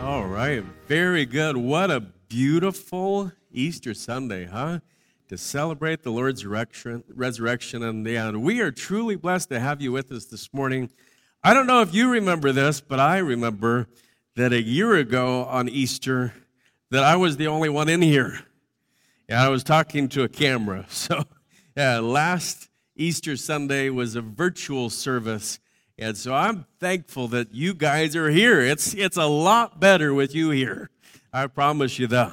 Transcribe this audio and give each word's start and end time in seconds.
All 0.00 0.24
right, 0.24 0.64
very 0.86 1.26
good. 1.26 1.56
What 1.56 1.90
a 1.90 2.00
beautiful 2.28 3.32
Easter 3.52 3.94
Sunday, 3.94 4.46
huh? 4.46 4.80
To 5.28 5.36
celebrate 5.36 6.02
the 6.02 6.10
Lord's 6.10 6.46
resurrection, 6.46 7.82
and 7.82 8.06
the 8.06 8.16
end. 8.16 8.42
We 8.42 8.60
are 8.60 8.70
truly 8.70 9.16
blessed 9.16 9.50
to 9.50 9.60
have 9.60 9.82
you 9.82 9.92
with 9.92 10.10
us 10.10 10.24
this 10.24 10.52
morning. 10.54 10.90
I 11.42 11.54
don't 11.54 11.66
know 11.66 11.82
if 11.82 11.94
you 11.94 12.10
remember 12.10 12.50
this, 12.52 12.80
but 12.80 12.98
I 12.98 13.18
remember 13.18 13.88
that 14.36 14.52
a 14.52 14.62
year 14.62 14.94
ago 14.94 15.44
on 15.44 15.68
Easter 15.68 16.32
that 16.90 17.04
I 17.04 17.16
was 17.16 17.36
the 17.36 17.46
only 17.46 17.68
one 17.68 17.88
in 17.88 18.02
here. 18.02 18.40
And 19.28 19.38
I 19.38 19.48
was 19.48 19.62
talking 19.62 20.08
to 20.10 20.22
a 20.22 20.28
camera. 20.28 20.86
So, 20.90 21.24
yeah, 21.76 21.98
last 22.00 22.68
Easter 22.96 23.36
Sunday 23.36 23.90
was 23.90 24.16
a 24.16 24.20
virtual 24.22 24.90
service. 24.90 25.60
And 25.96 26.16
so 26.16 26.34
I'm 26.34 26.66
thankful 26.80 27.28
that 27.28 27.54
you 27.54 27.74
guys 27.74 28.16
are 28.16 28.30
here. 28.30 28.60
It's, 28.60 28.94
it's 28.94 29.16
a 29.16 29.26
lot 29.26 29.78
better 29.78 30.12
with 30.12 30.34
you 30.34 30.50
here. 30.50 30.90
I 31.32 31.46
promise 31.46 31.98
you 31.98 32.06
that. 32.08 32.32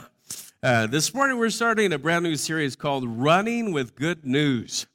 Uh, 0.66 0.88
this 0.88 1.14
morning 1.14 1.38
we're 1.38 1.48
starting 1.52 1.94
a 1.94 2.00
brand 2.00 2.24
new 2.24 2.36
series 2.36 2.76
called 2.76 3.08
Running 3.08 3.72
with 3.72 3.96
Good 3.96 4.26
News. 4.26 4.88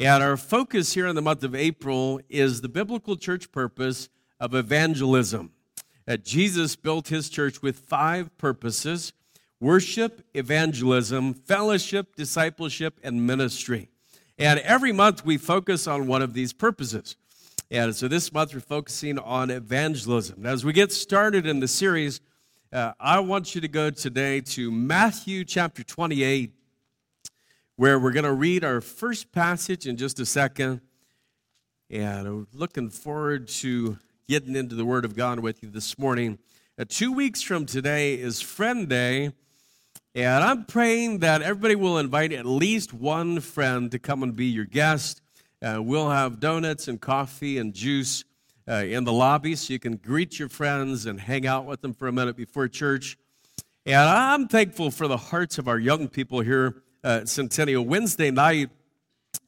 And 0.00 0.20
our 0.20 0.36
focus 0.36 0.94
here 0.94 1.06
in 1.06 1.14
the 1.14 1.22
month 1.22 1.44
of 1.44 1.54
April 1.54 2.20
is 2.28 2.60
the 2.60 2.68
biblical 2.68 3.14
church 3.14 3.52
purpose 3.52 4.08
of 4.40 4.52
evangelism. 4.52 5.52
That 6.06 6.24
Jesus 6.24 6.74
built 6.74 7.06
his 7.06 7.28
church 7.28 7.62
with 7.62 7.78
five 7.78 8.36
purposes 8.36 9.12
worship, 9.60 10.26
evangelism, 10.34 11.34
fellowship, 11.34 12.16
discipleship, 12.16 12.98
and 13.04 13.24
ministry. 13.24 13.88
And 14.40 14.58
every 14.58 14.90
month 14.90 15.24
we 15.24 15.38
focus 15.38 15.86
on 15.86 16.08
one 16.08 16.22
of 16.22 16.34
these 16.34 16.52
purposes. 16.52 17.14
And 17.70 17.94
so 17.94 18.08
this 18.08 18.32
month 18.32 18.54
we're 18.54 18.58
focusing 18.58 19.20
on 19.20 19.50
evangelism. 19.50 20.42
Now, 20.42 20.50
As 20.50 20.64
we 20.64 20.72
get 20.72 20.90
started 20.90 21.46
in 21.46 21.60
the 21.60 21.68
series, 21.68 22.20
uh, 22.76 22.92
I 23.00 23.20
want 23.20 23.54
you 23.54 23.62
to 23.62 23.68
go 23.68 23.88
today 23.88 24.42
to 24.42 24.70
Matthew 24.70 25.46
chapter 25.46 25.82
28, 25.82 26.52
where 27.76 27.98
we're 27.98 28.12
going 28.12 28.26
to 28.26 28.34
read 28.34 28.64
our 28.64 28.82
first 28.82 29.32
passage 29.32 29.86
in 29.86 29.96
just 29.96 30.20
a 30.20 30.26
second. 30.26 30.82
And 31.88 32.28
I'm 32.28 32.46
looking 32.52 32.90
forward 32.90 33.48
to 33.48 33.96
getting 34.28 34.54
into 34.54 34.74
the 34.74 34.84
Word 34.84 35.06
of 35.06 35.16
God 35.16 35.40
with 35.40 35.62
you 35.62 35.70
this 35.70 35.98
morning. 35.98 36.38
Uh, 36.78 36.84
two 36.86 37.12
weeks 37.12 37.40
from 37.40 37.64
today 37.64 38.12
is 38.12 38.42
Friend 38.42 38.86
Day. 38.86 39.32
And 40.14 40.44
I'm 40.44 40.66
praying 40.66 41.20
that 41.20 41.40
everybody 41.40 41.76
will 41.76 41.96
invite 41.96 42.34
at 42.34 42.44
least 42.44 42.92
one 42.92 43.40
friend 43.40 43.90
to 43.90 43.98
come 43.98 44.22
and 44.22 44.36
be 44.36 44.48
your 44.48 44.66
guest. 44.66 45.22
Uh, 45.62 45.80
we'll 45.82 46.10
have 46.10 46.40
donuts 46.40 46.88
and 46.88 47.00
coffee 47.00 47.56
and 47.56 47.72
juice 47.72 48.22
uh, 48.68 48.84
in 48.86 49.04
the 49.04 49.12
lobby 49.12 49.54
so 49.54 49.72
you 49.72 49.78
can 49.78 49.96
greet 49.96 50.38
your 50.38 50.48
friends 50.48 51.06
and 51.06 51.20
hang 51.20 51.46
out 51.46 51.66
with 51.66 51.80
them 51.80 51.94
for 51.94 52.08
a 52.08 52.12
minute 52.12 52.36
before 52.36 52.68
church. 52.68 53.16
And 53.84 53.96
I'm 53.96 54.48
thankful 54.48 54.90
for 54.90 55.06
the 55.06 55.16
hearts 55.16 55.58
of 55.58 55.68
our 55.68 55.78
young 55.78 56.08
people 56.08 56.40
here 56.40 56.82
at 57.04 57.28
Centennial. 57.28 57.84
Wednesday 57.84 58.30
night 58.30 58.70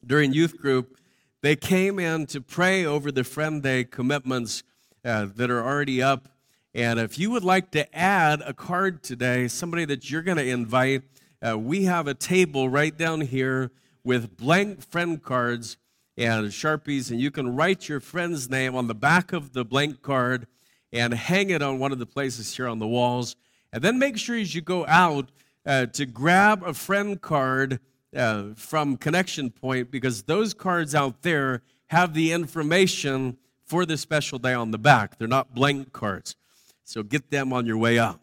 during 0.05 0.33
youth 0.33 0.57
group, 0.57 0.97
they 1.41 1.55
came 1.55 1.99
in 1.99 2.25
to 2.27 2.41
pray 2.41 2.85
over 2.85 3.11
the 3.11 3.23
Friend 3.23 3.61
Day 3.61 3.83
commitments 3.83 4.63
uh, 5.03 5.27
that 5.35 5.49
are 5.49 5.63
already 5.63 6.01
up. 6.01 6.29
And 6.73 6.99
if 6.99 7.17
you 7.17 7.31
would 7.31 7.43
like 7.43 7.71
to 7.71 7.93
add 7.97 8.41
a 8.45 8.53
card 8.53 9.03
today, 9.03 9.47
somebody 9.47 9.85
that 9.85 10.09
you're 10.09 10.21
going 10.21 10.37
to 10.37 10.47
invite, 10.47 11.03
uh, 11.45 11.57
we 11.57 11.83
have 11.85 12.07
a 12.07 12.13
table 12.13 12.69
right 12.69 12.95
down 12.97 13.21
here 13.21 13.71
with 14.03 14.37
blank 14.37 14.81
friend 14.81 15.21
cards 15.21 15.77
and 16.19 16.47
Sharpies, 16.47 17.09
and 17.09 17.21
you 17.21 17.31
can 17.31 17.55
write 17.55 17.87
your 17.87 18.01
friend's 18.01 18.49
name 18.49 18.75
on 18.75 18.87
the 18.87 18.93
back 18.93 19.31
of 19.31 19.53
the 19.53 19.63
blank 19.63 20.01
card 20.01 20.47
and 20.91 21.13
hang 21.13 21.49
it 21.49 21.61
on 21.61 21.79
one 21.79 21.93
of 21.93 21.99
the 21.99 22.05
places 22.05 22.53
here 22.53 22.67
on 22.67 22.77
the 22.77 22.87
walls. 22.87 23.37
And 23.71 23.81
then 23.81 23.97
make 23.97 24.17
sure 24.17 24.37
as 24.37 24.53
you 24.53 24.59
go 24.59 24.85
out 24.85 25.29
uh, 25.65 25.85
to 25.85 26.05
grab 26.05 26.61
a 26.63 26.73
friend 26.73 27.21
card 27.21 27.79
uh, 28.13 28.47
from 28.55 28.97
Connection 28.97 29.49
Point 29.49 29.91
because 29.91 30.23
those 30.23 30.53
cards 30.53 30.93
out 30.93 31.21
there 31.21 31.61
have 31.87 32.13
the 32.13 32.33
information 32.33 33.37
for 33.65 33.85
the 33.85 33.95
special 33.97 34.39
day 34.39 34.53
on 34.53 34.71
the 34.71 34.77
back. 34.77 35.17
They're 35.17 35.27
not 35.27 35.55
blank 35.55 35.93
cards. 35.93 36.35
So 36.83 37.01
get 37.01 37.31
them 37.31 37.53
on 37.53 37.65
your 37.65 37.77
way 37.77 37.97
out. 37.97 38.19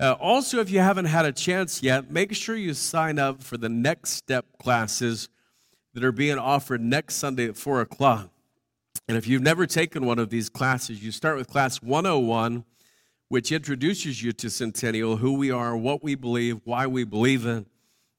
Uh, 0.00 0.12
also, 0.12 0.60
if 0.60 0.70
you 0.70 0.78
haven't 0.78 1.06
had 1.06 1.26
a 1.26 1.32
chance 1.32 1.82
yet, 1.82 2.10
make 2.10 2.34
sure 2.34 2.56
you 2.56 2.72
sign 2.72 3.18
up 3.18 3.42
for 3.42 3.58
the 3.58 3.68
next 3.68 4.12
step 4.12 4.46
classes 4.58 5.28
that 5.94 6.04
are 6.04 6.12
being 6.12 6.38
offered 6.38 6.80
next 6.80 7.14
Sunday 7.14 7.48
at 7.48 7.56
4 7.56 7.80
o'clock. 7.80 8.28
And 9.08 9.16
if 9.16 9.26
you've 9.26 9.42
never 9.42 9.66
taken 9.66 10.04
one 10.04 10.18
of 10.18 10.28
these 10.28 10.48
classes, 10.48 11.02
you 11.02 11.12
start 11.12 11.36
with 11.36 11.46
class 11.46 11.80
101, 11.80 12.64
which 13.28 13.52
introduces 13.52 14.22
you 14.22 14.32
to 14.32 14.50
Centennial, 14.50 15.16
who 15.16 15.34
we 15.34 15.50
are, 15.50 15.76
what 15.76 16.02
we 16.02 16.14
believe, 16.14 16.60
why 16.64 16.86
we 16.86 17.04
believe 17.04 17.46
in. 17.46 17.66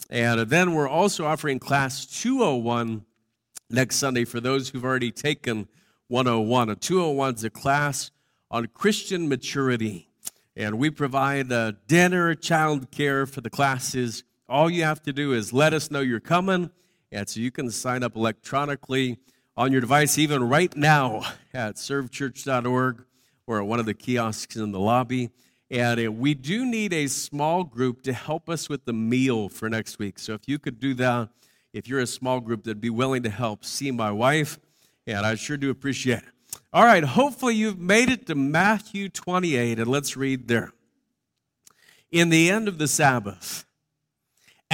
And 0.09 0.39
then 0.49 0.73
we're 0.73 0.87
also 0.87 1.25
offering 1.25 1.59
class 1.59 2.05
201 2.05 3.05
next 3.69 3.97
Sunday 3.97 4.23
for 4.23 4.39
those 4.39 4.69
who've 4.69 4.85
already 4.85 5.11
taken 5.11 5.67
101. 6.07 6.69
A 6.69 6.75
201 6.75 7.35
is 7.35 7.43
a 7.43 7.49
class 7.49 8.11
on 8.49 8.67
Christian 8.67 9.27
maturity. 9.27 10.07
And 10.55 10.77
we 10.77 10.89
provide 10.89 11.51
uh, 11.51 11.73
dinner, 11.87 12.35
child 12.35 12.91
care 12.91 13.25
for 13.25 13.41
the 13.41 13.49
classes. 13.49 14.23
All 14.47 14.69
you 14.69 14.83
have 14.83 15.01
to 15.03 15.11
do 15.11 15.33
is 15.33 15.51
let 15.51 15.73
us 15.73 15.91
know 15.91 15.99
you're 15.99 16.19
coming 16.21 16.69
and 17.11 17.27
so 17.27 17.39
you 17.39 17.51
can 17.51 17.69
sign 17.71 18.03
up 18.03 18.15
electronically 18.15 19.17
on 19.57 19.71
your 19.71 19.81
device, 19.81 20.17
even 20.17 20.47
right 20.47 20.75
now 20.75 21.21
at 21.53 21.75
servechurch.org 21.75 23.05
or 23.47 23.59
at 23.59 23.67
one 23.67 23.79
of 23.79 23.85
the 23.85 23.93
kiosks 23.93 24.55
in 24.55 24.71
the 24.71 24.79
lobby. 24.79 25.29
And 25.71 26.07
uh, 26.07 26.11
we 26.11 26.33
do 26.33 26.65
need 26.65 26.93
a 26.93 27.07
small 27.07 27.63
group 27.63 28.03
to 28.03 28.13
help 28.13 28.49
us 28.49 28.69
with 28.69 28.85
the 28.85 28.93
meal 28.93 29.49
for 29.49 29.69
next 29.69 29.97
week. 29.97 30.19
So 30.19 30.33
if 30.33 30.41
you 30.47 30.59
could 30.59 30.79
do 30.79 30.93
that, 30.95 31.29
if 31.73 31.87
you're 31.87 31.99
a 31.99 32.07
small 32.07 32.39
group 32.39 32.63
that'd 32.63 32.81
be 32.81 32.89
willing 32.89 33.23
to 33.23 33.29
help, 33.29 33.65
see 33.65 33.91
my 33.91 34.11
wife, 34.11 34.59
and 35.07 35.25
I 35.25 35.35
sure 35.35 35.57
do 35.57 35.69
appreciate 35.69 36.19
it. 36.19 36.59
All 36.71 36.85
right, 36.85 37.03
hopefully 37.03 37.55
you've 37.55 37.79
made 37.79 38.09
it 38.09 38.27
to 38.27 38.35
Matthew 38.35 39.09
28, 39.09 39.79
and 39.79 39.87
let's 39.87 40.15
read 40.15 40.47
there. 40.47 40.71
In 42.11 42.29
the 42.29 42.49
end 42.49 42.67
of 42.67 42.77
the 42.77 42.87
Sabbath, 42.87 43.65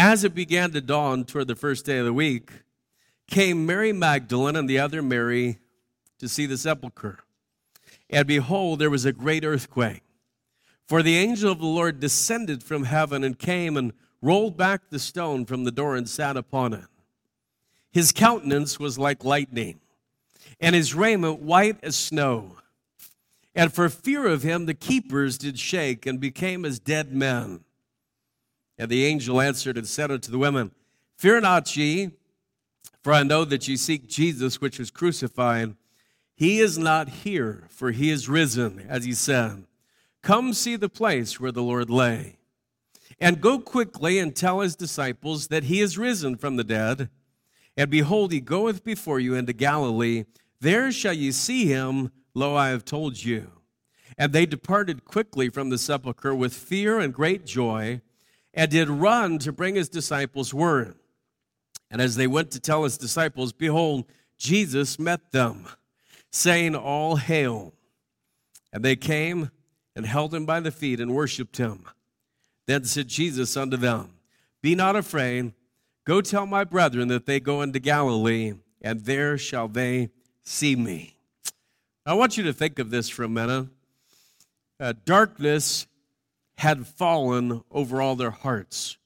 as 0.01 0.23
it 0.23 0.33
began 0.33 0.71
to 0.71 0.81
dawn 0.81 1.23
toward 1.23 1.47
the 1.47 1.55
first 1.55 1.85
day 1.85 1.99
of 1.99 2.05
the 2.05 2.11
week, 2.11 2.49
came 3.27 3.67
Mary 3.67 3.93
Magdalene 3.93 4.55
and 4.55 4.67
the 4.67 4.79
other 4.79 4.99
Mary 4.99 5.59
to 6.17 6.27
see 6.27 6.47
the 6.47 6.57
sepulchre. 6.57 7.19
And 8.09 8.27
behold, 8.27 8.79
there 8.79 8.89
was 8.89 9.05
a 9.05 9.13
great 9.13 9.45
earthquake. 9.45 10.01
For 10.87 11.03
the 11.03 11.17
angel 11.17 11.51
of 11.51 11.59
the 11.59 11.67
Lord 11.67 11.99
descended 11.99 12.63
from 12.63 12.85
heaven 12.85 13.23
and 13.23 13.37
came 13.37 13.77
and 13.77 13.93
rolled 14.23 14.57
back 14.57 14.89
the 14.89 14.97
stone 14.97 15.45
from 15.45 15.65
the 15.65 15.71
door 15.71 15.95
and 15.95 16.09
sat 16.09 16.35
upon 16.35 16.73
it. 16.73 16.87
His 17.91 18.11
countenance 18.11 18.79
was 18.79 18.97
like 18.97 19.23
lightning, 19.23 19.81
and 20.59 20.73
his 20.73 20.95
raiment 20.95 21.41
white 21.41 21.77
as 21.83 21.95
snow. 21.95 22.57
And 23.53 23.71
for 23.71 23.87
fear 23.87 24.25
of 24.25 24.41
him, 24.41 24.65
the 24.65 24.73
keepers 24.73 25.37
did 25.37 25.59
shake 25.59 26.07
and 26.07 26.19
became 26.19 26.65
as 26.65 26.79
dead 26.79 27.13
men. 27.13 27.65
And 28.81 28.89
the 28.89 29.05
angel 29.05 29.39
answered 29.39 29.77
and 29.77 29.85
said 29.85 30.09
unto 30.09 30.31
the 30.31 30.39
women, 30.39 30.71
Fear 31.15 31.41
not 31.41 31.77
ye, 31.77 32.09
for 33.03 33.13
I 33.13 33.21
know 33.21 33.45
that 33.45 33.67
ye 33.67 33.77
seek 33.77 34.07
Jesus, 34.07 34.59
which 34.59 34.79
was 34.79 34.89
crucified. 34.89 35.75
He 36.33 36.57
is 36.57 36.79
not 36.79 37.07
here, 37.07 37.67
for 37.69 37.91
he 37.91 38.09
is 38.09 38.27
risen, 38.27 38.83
as 38.89 39.05
he 39.05 39.13
said. 39.13 39.65
Come 40.23 40.51
see 40.53 40.77
the 40.77 40.89
place 40.89 41.39
where 41.39 41.51
the 41.51 41.61
Lord 41.61 41.91
lay. 41.91 42.39
And 43.19 43.39
go 43.39 43.59
quickly 43.59 44.17
and 44.17 44.35
tell 44.35 44.61
his 44.61 44.75
disciples 44.75 45.49
that 45.49 45.65
he 45.65 45.79
is 45.79 45.99
risen 45.99 46.35
from 46.35 46.55
the 46.55 46.63
dead. 46.63 47.11
And 47.77 47.91
behold, 47.91 48.31
he 48.31 48.39
goeth 48.39 48.83
before 48.83 49.19
you 49.19 49.35
into 49.35 49.53
Galilee. 49.53 50.23
There 50.59 50.91
shall 50.91 51.13
ye 51.13 51.31
see 51.31 51.67
him. 51.67 52.11
Lo, 52.33 52.55
I 52.55 52.69
have 52.69 52.83
told 52.83 53.23
you. 53.23 53.51
And 54.17 54.33
they 54.33 54.47
departed 54.47 55.05
quickly 55.05 55.49
from 55.49 55.69
the 55.69 55.77
sepulchre 55.77 56.33
with 56.33 56.55
fear 56.55 56.97
and 56.97 57.13
great 57.13 57.45
joy 57.45 58.01
and 58.53 58.69
did 58.69 58.89
run 58.89 59.39
to 59.39 59.51
bring 59.51 59.75
his 59.75 59.89
disciples 59.89 60.53
word. 60.53 60.95
And 61.89 62.01
as 62.01 62.15
they 62.15 62.27
went 62.27 62.51
to 62.51 62.59
tell 62.59 62.83
his 62.83 62.97
disciples, 62.97 63.53
behold, 63.53 64.05
Jesus 64.37 64.97
met 64.97 65.31
them, 65.31 65.67
saying, 66.31 66.75
All 66.75 67.17
hail. 67.17 67.73
And 68.73 68.83
they 68.83 68.95
came 68.95 69.51
and 69.95 70.05
held 70.05 70.33
him 70.33 70.45
by 70.45 70.61
the 70.61 70.71
feet 70.71 70.99
and 70.99 71.13
worshiped 71.13 71.57
him. 71.57 71.85
Then 72.67 72.85
said 72.85 73.07
Jesus 73.07 73.57
unto 73.57 73.75
them, 73.75 74.13
Be 74.61 74.75
not 74.75 74.95
afraid, 74.95 75.53
Go 76.05 76.21
tell 76.21 76.47
my 76.47 76.63
brethren 76.63 77.09
that 77.09 77.25
they 77.25 77.39
go 77.39 77.61
into 77.61 77.79
Galilee, 77.79 78.53
and 78.81 79.01
there 79.01 79.37
shall 79.37 79.67
they 79.67 80.09
see 80.43 80.75
me. 80.75 81.15
I 82.05 82.15
want 82.15 82.37
you 82.37 82.43
to 82.45 82.53
think 82.53 82.79
of 82.79 82.89
this 82.89 83.07
for 83.07 83.23
a 83.23 83.29
minute. 83.29 83.67
Uh, 84.79 84.93
darkness 85.05 85.85
had 86.57 86.87
fallen 86.87 87.63
over 87.71 88.01
all 88.01 88.15
their 88.15 88.31
hearts. 88.31 88.97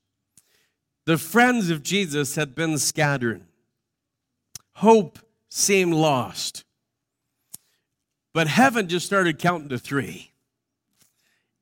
The 1.06 1.18
friends 1.18 1.70
of 1.70 1.84
Jesus 1.84 2.36
had 2.36 2.56
been 2.56 2.78
scattered. 2.78 3.42
Hope 4.74 5.20
seemed 5.50 5.94
lost. 5.94 6.66
But 8.34 8.48
heaven 8.48 8.88
just 8.90 9.06
started 9.06 9.40
counting 9.40 9.70
to 9.70 9.78
three. 9.78 10.32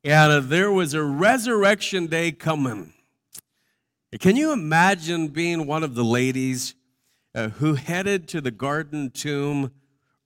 And 0.03 0.49
there 0.49 0.71
was 0.71 0.93
a 0.93 1.03
resurrection 1.03 2.07
day 2.07 2.31
coming. 2.31 2.93
Can 4.19 4.35
you 4.35 4.51
imagine 4.51 5.27
being 5.27 5.65
one 5.65 5.83
of 5.83 5.95
the 5.95 6.03
ladies 6.03 6.75
uh, 7.35 7.49
who 7.49 7.75
headed 7.75 8.27
to 8.29 8.41
the 8.41 8.51
garden 8.51 9.09
tomb 9.09 9.71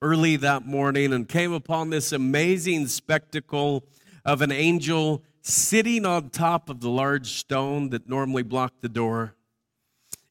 early 0.00 0.36
that 0.36 0.66
morning 0.66 1.12
and 1.12 1.28
came 1.28 1.52
upon 1.52 1.90
this 1.90 2.12
amazing 2.12 2.86
spectacle 2.86 3.84
of 4.24 4.42
an 4.42 4.52
angel 4.52 5.22
sitting 5.42 6.04
on 6.04 6.30
top 6.30 6.68
of 6.68 6.80
the 6.80 6.90
large 6.90 7.28
stone 7.32 7.90
that 7.90 8.08
normally 8.08 8.42
blocked 8.42 8.82
the 8.82 8.88
door? 8.88 9.34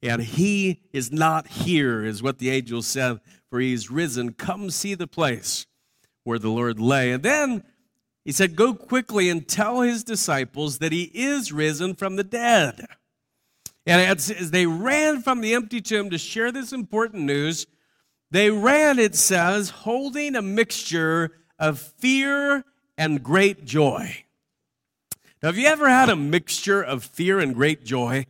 And 0.01 0.21
he 0.21 0.83
is 0.94 1.12
not 1.12 1.48
here, 1.48 2.04
is 2.04 2.21
what 2.21 2.38
the 2.38 2.50
angel 2.50 2.81
said, 2.81 3.19
for 3.50 3.59
he's 3.59 3.89
risen. 3.89 4.33
Come 4.33 4.69
see 4.69 4.94
the 4.94 5.07
place 5.07 5.65
where 6.24 6.39
the 6.39 6.50
Lord 6.50 6.80
lay. 6.80 7.12
And 7.12 7.24
then 7.24 7.63
he 8.24 8.31
said, 8.31 8.56
Go 8.56 8.74
quickly 8.74 9.30
and 9.30 9.48
tell 9.48 9.81
his 9.81 10.04
disciples 10.04 10.80
that 10.80 10.92
he 10.92 11.04
is 11.13 11.51
risen 11.51 11.95
from 11.95 12.15
the 12.15 12.24
dead. 12.24 12.86
And 13.86 14.01
as, 14.01 14.51
they 14.51 14.65
ran 14.65 15.21
from 15.21 15.42
the 15.42 15.53
empty 15.53 15.80
tomb 15.80 16.10
to 16.10 16.18
share 16.18 16.51
this 16.51 16.74
important 16.74 17.24
news, 17.24 17.65
they 18.30 18.51
ran, 18.51 19.00
it 19.00 19.15
says, 19.15 19.69
holding 19.69 20.36
a 20.36 20.42
mixture 20.42 21.31
of 21.57 21.80
fear 21.80 22.65
and 22.98 23.24
great 23.24 23.63
joy. 23.63 24.25
Now, 25.42 25.50
have 25.50 25.57
you 25.57 25.68
ever 25.68 25.88
had 25.88 26.10
a 26.10 26.16
mixture 26.16 26.81
of 26.81 27.04
fear 27.04 27.39
and 27.39 27.54
great 27.54 27.86
joy? 27.86 28.25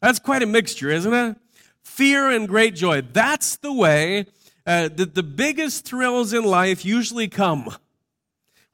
That's 0.00 0.18
quite 0.18 0.42
a 0.42 0.46
mixture, 0.46 0.88
isn't 0.90 1.12
it? 1.12 1.36
Fear 1.82 2.30
and 2.30 2.48
great 2.48 2.74
joy. 2.74 3.02
That's 3.02 3.56
the 3.56 3.72
way 3.72 4.26
uh, 4.66 4.88
that 4.88 5.14
the 5.14 5.22
biggest 5.22 5.84
thrills 5.84 6.32
in 6.32 6.44
life 6.44 6.86
usually 6.86 7.28
come 7.28 7.68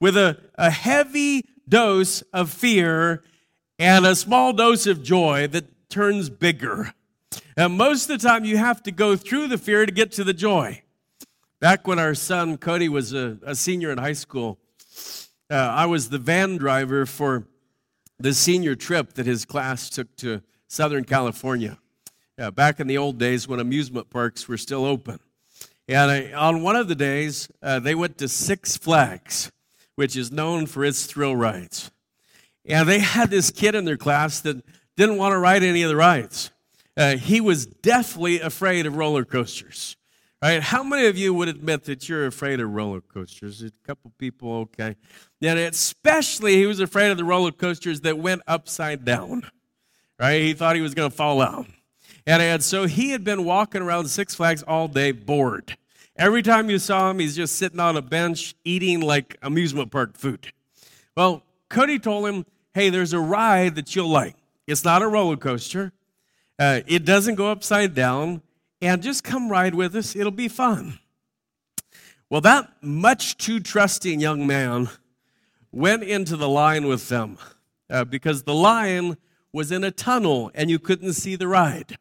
with 0.01 0.17
a, 0.17 0.39
a 0.55 0.71
heavy 0.71 1.45
dose 1.69 2.23
of 2.33 2.51
fear 2.51 3.25
and 3.79 4.07
a 4.07 4.15
small 4.15 4.53
dose 4.53 4.87
of 4.87 5.03
joy 5.03 5.49
that 5.49 5.89
turns 5.89 6.31
bigger. 6.31 6.93
And 7.57 7.77
most 7.77 8.09
of 8.09 8.21
the 8.21 8.29
time, 8.29 8.45
you 8.45 8.57
have 8.57 8.85
to 8.85 8.93
go 8.93 9.17
through 9.17 9.49
the 9.49 9.59
fear 9.59 9.85
to 9.85 9.91
get 9.91 10.13
to 10.13 10.23
the 10.23 10.33
joy. 10.33 10.83
Back 11.59 11.89
when 11.89 11.99
our 11.99 12.15
son 12.15 12.57
Cody 12.57 12.89
was 12.89 13.13
a, 13.13 13.39
a 13.45 13.57
senior 13.57 13.91
in 13.91 13.99
high 13.99 14.13
school, 14.13 14.59
uh, 15.51 15.55
I 15.55 15.87
was 15.87 16.11
the 16.11 16.19
van 16.19 16.57
driver 16.57 17.07
for 17.07 17.45
the 18.19 18.35
senior 18.35 18.75
trip 18.75 19.15
that 19.15 19.27
his 19.27 19.45
class 19.45 19.89
took 19.89 20.15
to 20.17 20.43
Southern 20.67 21.05
California. 21.05 21.79
Uh, 22.39 22.51
back 22.51 22.79
in 22.79 22.87
the 22.87 22.99
old 22.99 23.19
days 23.19 23.49
when 23.49 23.59
amusement 23.59 24.11
parks 24.11 24.47
were 24.47 24.57
still 24.57 24.85
open. 24.85 25.19
And 25.89 26.11
I, 26.11 26.33
on 26.33 26.63
one 26.63 26.77
of 26.77 26.87
the 26.87 26.95
days, 26.95 27.49
uh, 27.63 27.81
they 27.81 27.95
went 27.95 28.19
to 28.19 28.29
Six 28.29 28.77
Flags, 28.77 29.51
which 29.97 30.17
is 30.17 30.31
known 30.31 30.67
for 30.67 30.85
its 30.85 31.07
thrill 31.07 31.35
rides. 31.35 31.91
And 32.65 32.89
they 32.89 32.99
had 32.99 33.31
this 33.31 33.51
kid 33.51 33.75
in 33.75 33.87
their 33.87 33.97
class 33.97 34.41
that 34.41 34.63
didn't 34.97 35.17
want 35.17 35.33
to 35.33 35.39
ride 35.39 35.63
any 35.63 35.83
of 35.83 35.89
the 35.89 35.97
rides. 35.97 36.51
Uh, 36.97 37.17
he 37.17 37.41
was 37.41 37.65
deathly 37.65 38.41
afraid 38.41 38.85
of 38.85 38.97
roller 38.97 39.25
coasters. 39.25 39.97
Right? 40.41 40.63
How 40.63 40.85
many 40.85 41.07
of 41.07 41.19
you 41.19 41.35
would 41.35 41.49
admit 41.49 41.85
that 41.85 42.09
you're 42.09 42.27
afraid 42.27 42.61
of 42.61 42.71
roller 42.71 43.01
coasters? 43.01 43.61
A 43.63 43.71
couple 43.85 44.13
people, 44.19 44.53
okay. 44.53 44.95
And 45.43 45.59
especially 45.59 46.55
he 46.57 46.67
was 46.67 46.79
afraid 46.79 47.11
of 47.11 47.17
the 47.17 47.25
roller 47.25 47.51
coasters 47.51 48.03
that 48.03 48.19
went 48.19 48.43
upside 48.47 49.05
down. 49.05 49.51
Right? 50.19 50.43
He 50.43 50.53
thought 50.53 50.77
he 50.77 50.83
was 50.83 50.95
going 50.95 51.11
to 51.11 51.17
fall 51.17 51.41
out. 51.41 51.67
And, 52.27 52.43
and 52.43 52.63
so 52.63 52.87
he 52.87 53.11
had 53.11 53.25
been 53.25 53.45
walking 53.45 53.83
around 53.83 54.09
Six 54.09 54.35
Flags 54.35 54.63
all 54.63 54.87
day 54.87 55.13
bored. 55.13 55.77
Every 56.17 56.43
time 56.43 56.69
you 56.69 56.79
saw 56.79 57.11
him, 57.11 57.21
he's 57.21 57.35
just 57.35 57.57
sitting 57.57 57.81
on 57.81 57.97
a 57.97 58.03
bench 58.03 58.55
eating 58.65 59.01
like 59.01 59.37
amusement 59.43 59.91
park 59.91 60.17
food. 60.17 60.53
Well, 61.17 61.43
Cody 61.69 61.99
told 61.99 62.27
him, 62.27 62.47
hey, 62.75 62.91
there's 62.91 63.13
a 63.13 63.21
ride 63.21 63.75
that 63.77 63.97
you'll 63.97 64.09
like. 64.09 64.37
It's 64.67 64.85
not 64.85 65.03
a 65.03 65.09
roller 65.09 65.37
coaster. 65.37 65.93
Uh, 66.59 66.81
it 66.87 67.05
doesn't 67.05 67.37
go 67.37 67.51
upside 67.51 67.95
down, 67.95 68.43
and 68.81 69.03
just 69.03 69.25
come 69.25 69.51
ride 69.51 69.75
with 69.75 69.95
us. 69.97 70.15
It'll 70.15 70.31
be 70.31 70.49
fun. 70.49 70.99
Well, 72.31 72.41
that 72.43 72.71
much 72.83 73.39
too 73.39 73.61
trusting 73.61 74.21
young 74.21 74.47
man 74.47 74.91
went 75.73 76.03
into 76.03 76.37
the 76.37 76.49
line 76.49 76.87
with 76.87 77.09
them 77.09 77.39
uh, 77.91 78.05
because 78.05 78.43
the 78.43 78.55
line 78.55 79.17
was 79.53 79.73
in 79.73 79.83
a 79.83 79.91
tunnel 79.91 80.51
and 80.55 80.71
you 80.71 80.79
couldn't 80.79 81.15
see 81.15 81.37
the 81.37 81.49
ride. 81.49 81.97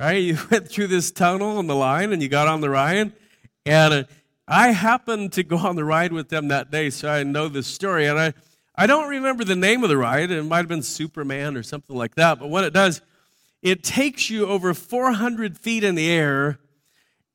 Right? 0.00 0.22
You 0.22 0.38
went 0.50 0.68
through 0.68 0.88
this 0.88 1.10
tunnel 1.10 1.58
on 1.58 1.66
the 1.66 1.74
line 1.74 2.12
and 2.12 2.22
you 2.22 2.28
got 2.28 2.48
on 2.48 2.60
the 2.60 2.70
ride. 2.70 3.12
And 3.64 3.94
uh, 3.94 4.04
I 4.48 4.68
happened 4.68 5.32
to 5.32 5.42
go 5.42 5.56
on 5.56 5.76
the 5.76 5.84
ride 5.84 6.12
with 6.12 6.28
them 6.28 6.48
that 6.48 6.70
day, 6.70 6.90
so 6.90 7.08
I 7.08 7.22
know 7.22 7.48
this 7.48 7.66
story. 7.66 8.06
And 8.06 8.18
I, 8.18 8.34
I 8.74 8.86
don't 8.86 9.08
remember 9.08 9.42
the 9.42 9.56
name 9.56 9.82
of 9.82 9.88
the 9.88 9.96
ride. 9.96 10.30
It 10.30 10.42
might 10.44 10.58
have 10.58 10.68
been 10.68 10.82
Superman 10.82 11.56
or 11.56 11.62
something 11.62 11.96
like 11.96 12.14
that. 12.14 12.38
But 12.38 12.48
what 12.48 12.64
it 12.64 12.72
does, 12.72 13.00
it 13.62 13.82
takes 13.82 14.30
you 14.30 14.46
over 14.46 14.74
400 14.74 15.58
feet 15.58 15.84
in 15.84 15.94
the 15.94 16.10
air 16.10 16.58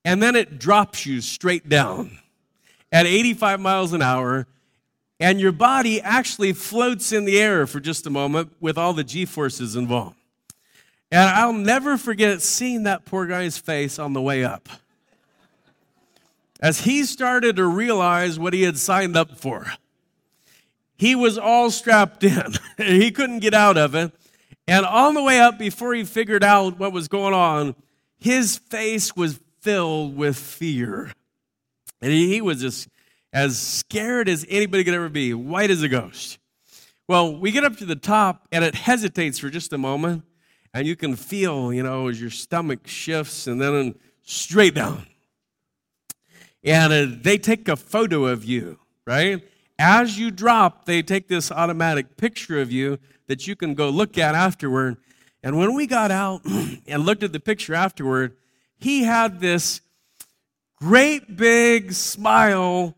and 0.03 0.21
then 0.21 0.35
it 0.35 0.59
drops 0.59 1.05
you 1.05 1.21
straight 1.21 1.69
down 1.69 2.17
at 2.91 3.05
85 3.05 3.59
miles 3.59 3.93
an 3.93 4.01
hour. 4.01 4.47
And 5.19 5.39
your 5.39 5.51
body 5.51 6.01
actually 6.01 6.53
floats 6.53 7.11
in 7.11 7.25
the 7.25 7.39
air 7.39 7.67
for 7.67 7.79
just 7.79 8.07
a 8.07 8.09
moment 8.09 8.53
with 8.59 8.77
all 8.77 8.93
the 8.93 9.03
G 9.03 9.25
forces 9.25 9.75
involved. 9.75 10.15
And 11.11 11.29
I'll 11.29 11.53
never 11.53 11.97
forget 11.97 12.41
seeing 12.41 12.83
that 12.83 13.05
poor 13.05 13.27
guy's 13.27 13.57
face 13.57 13.99
on 13.99 14.13
the 14.13 14.21
way 14.21 14.43
up. 14.43 14.67
As 16.59 16.81
he 16.81 17.03
started 17.03 17.55
to 17.57 17.65
realize 17.65 18.39
what 18.39 18.53
he 18.53 18.63
had 18.63 18.77
signed 18.77 19.15
up 19.15 19.37
for, 19.37 19.73
he 20.97 21.13
was 21.13 21.37
all 21.37 21.69
strapped 21.69 22.23
in. 22.23 22.53
he 22.77 23.11
couldn't 23.11 23.39
get 23.39 23.53
out 23.53 23.77
of 23.77 23.93
it. 23.93 24.11
And 24.71 24.85
on 24.85 25.15
the 25.15 25.21
way 25.21 25.37
up, 25.37 25.59
before 25.59 25.93
he 25.93 26.05
figured 26.05 26.45
out 26.45 26.79
what 26.79 26.93
was 26.93 27.09
going 27.09 27.33
on, 27.33 27.75
his 28.17 28.57
face 28.57 29.13
was 29.13 29.37
filled 29.59 30.15
with 30.15 30.37
fear. 30.37 31.11
And 32.01 32.13
he, 32.13 32.39
was 32.39 32.61
just 32.61 32.87
as 33.33 33.59
scared 33.59 34.29
as 34.29 34.45
anybody 34.47 34.85
could 34.85 34.93
ever 34.93 35.09
be, 35.09 35.33
white 35.33 35.71
as 35.71 35.83
a 35.83 35.89
ghost. 35.89 36.39
Well, 37.05 37.35
we 37.35 37.51
get 37.51 37.65
up 37.65 37.75
to 37.79 37.85
the 37.85 37.97
top, 37.97 38.47
and 38.49 38.63
it 38.63 38.73
hesitates 38.73 39.39
for 39.39 39.49
just 39.49 39.73
a 39.73 39.77
moment, 39.77 40.23
and 40.73 40.87
you 40.87 40.95
can 40.95 41.17
feel, 41.17 41.73
you 41.73 41.83
know, 41.83 42.07
as 42.07 42.21
your 42.21 42.29
stomach 42.29 42.87
shifts 42.87 43.47
and 43.47 43.59
then 43.59 43.95
straight 44.23 44.73
down. 44.73 45.05
And 46.63 46.93
uh, 46.93 47.17
they 47.21 47.37
take 47.37 47.67
a 47.67 47.75
photo 47.75 48.25
of 48.25 48.45
you, 48.45 48.79
right? 49.05 49.43
As 49.83 50.19
you 50.19 50.29
drop, 50.29 50.85
they 50.85 51.01
take 51.01 51.27
this 51.27 51.51
automatic 51.51 52.15
picture 52.15 52.61
of 52.61 52.71
you 52.71 52.99
that 53.25 53.47
you 53.47 53.55
can 53.55 53.73
go 53.73 53.89
look 53.89 54.15
at 54.15 54.35
afterward. 54.35 54.97
And 55.41 55.57
when 55.57 55.73
we 55.73 55.87
got 55.87 56.11
out 56.11 56.41
and 56.87 57.03
looked 57.03 57.23
at 57.23 57.33
the 57.33 57.39
picture 57.39 57.73
afterward, 57.73 58.37
he 58.77 59.05
had 59.05 59.39
this 59.39 59.81
great 60.79 61.35
big 61.35 61.93
smile 61.93 62.95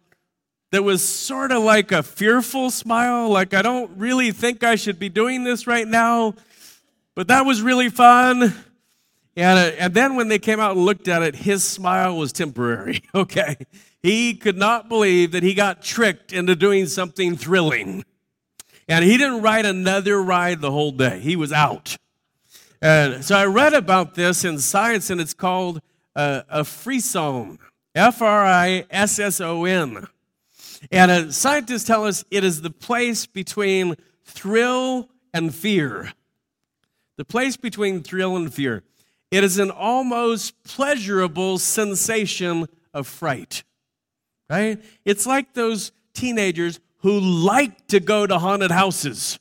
that 0.72 0.84
was 0.84 1.02
sort 1.02 1.54
of 1.54 1.64
like 1.64 1.94
a 1.94 2.04
fearful 2.04 2.70
smile, 2.70 3.30
like, 3.30 3.54
I 3.54 3.62
don't 3.62 3.98
really 3.98 4.32
think 4.32 4.62
I 4.62 4.76
should 4.76 5.00
be 5.00 5.08
doing 5.08 5.46
this 5.46 5.66
right 5.66 5.88
now, 5.88 6.34
but 7.16 7.30
that 7.30 7.46
was 7.46 7.62
really 7.62 7.88
fun. 7.88 8.54
And, 9.38 9.58
uh, 9.58 9.76
and 9.80 9.94
then 9.94 10.18
when 10.18 10.28
they 10.28 10.40
came 10.40 10.60
out 10.60 10.76
and 10.76 10.86
looked 10.86 11.08
at 11.08 11.22
it, 11.22 11.34
his 11.34 11.64
smile 11.64 12.18
was 12.18 12.34
temporary, 12.34 13.04
okay? 13.16 13.56
He 14.04 14.36
could 14.36 14.58
not 14.58 14.90
believe 14.90 15.32
that 15.32 15.42
he 15.42 15.54
got 15.54 15.82
tricked 15.82 16.34
into 16.34 16.56
doing 16.56 16.86
something 16.86 17.38
thrilling. 17.38 18.04
And 18.88 19.06
he 19.06 19.18
didn't 19.18 19.42
ride 19.42 19.66
another 19.66 20.22
ride 20.22 20.60
the 20.60 20.72
whole 20.72 20.92
day. 20.92 21.20
He 21.20 21.38
was 21.38 21.54
out. 21.54 21.96
And 22.82 23.24
so 23.24 23.38
I 23.38 23.46
read 23.46 23.74
about 23.74 24.16
this 24.16 24.44
in 24.44 24.60
science, 24.60 25.10
and 25.10 25.22
it's 25.22 25.34
called 25.34 25.82
uh, 26.18 26.42
a 26.50 26.66
frisson, 26.66 27.60
F 27.96 28.22
R 28.22 28.46
I 28.46 28.86
S 28.92 29.20
S 29.20 29.40
O 29.40 29.64
N. 29.64 30.06
And 30.92 31.10
uh, 31.10 31.32
scientists 31.32 31.86
tell 31.86 32.06
us 32.06 32.26
it 32.30 32.44
is 32.44 32.62
the 32.62 32.70
place 32.70 33.26
between 33.26 33.96
thrill 34.26 35.10
and 35.34 35.56
fear. 35.56 36.12
The 37.16 37.24
place 37.24 37.56
between 37.56 38.04
thrill 38.04 38.36
and 38.36 38.54
fear. 38.54 38.84
It 39.32 39.46
is 39.46 39.60
an 39.60 39.72
almost 39.72 40.62
pleasurable 40.64 41.58
sensation 41.58 42.68
of 42.94 43.08
fright, 43.08 43.64
right? 44.50 44.82
It's 45.06 45.26
like 45.26 45.54
those 45.54 45.92
teenagers 46.14 46.80
who 46.98 47.20
like 47.20 47.88
to 47.88 48.00
go 48.00 48.26
to 48.26 48.40
haunted 48.40 48.72
houses, 48.72 49.40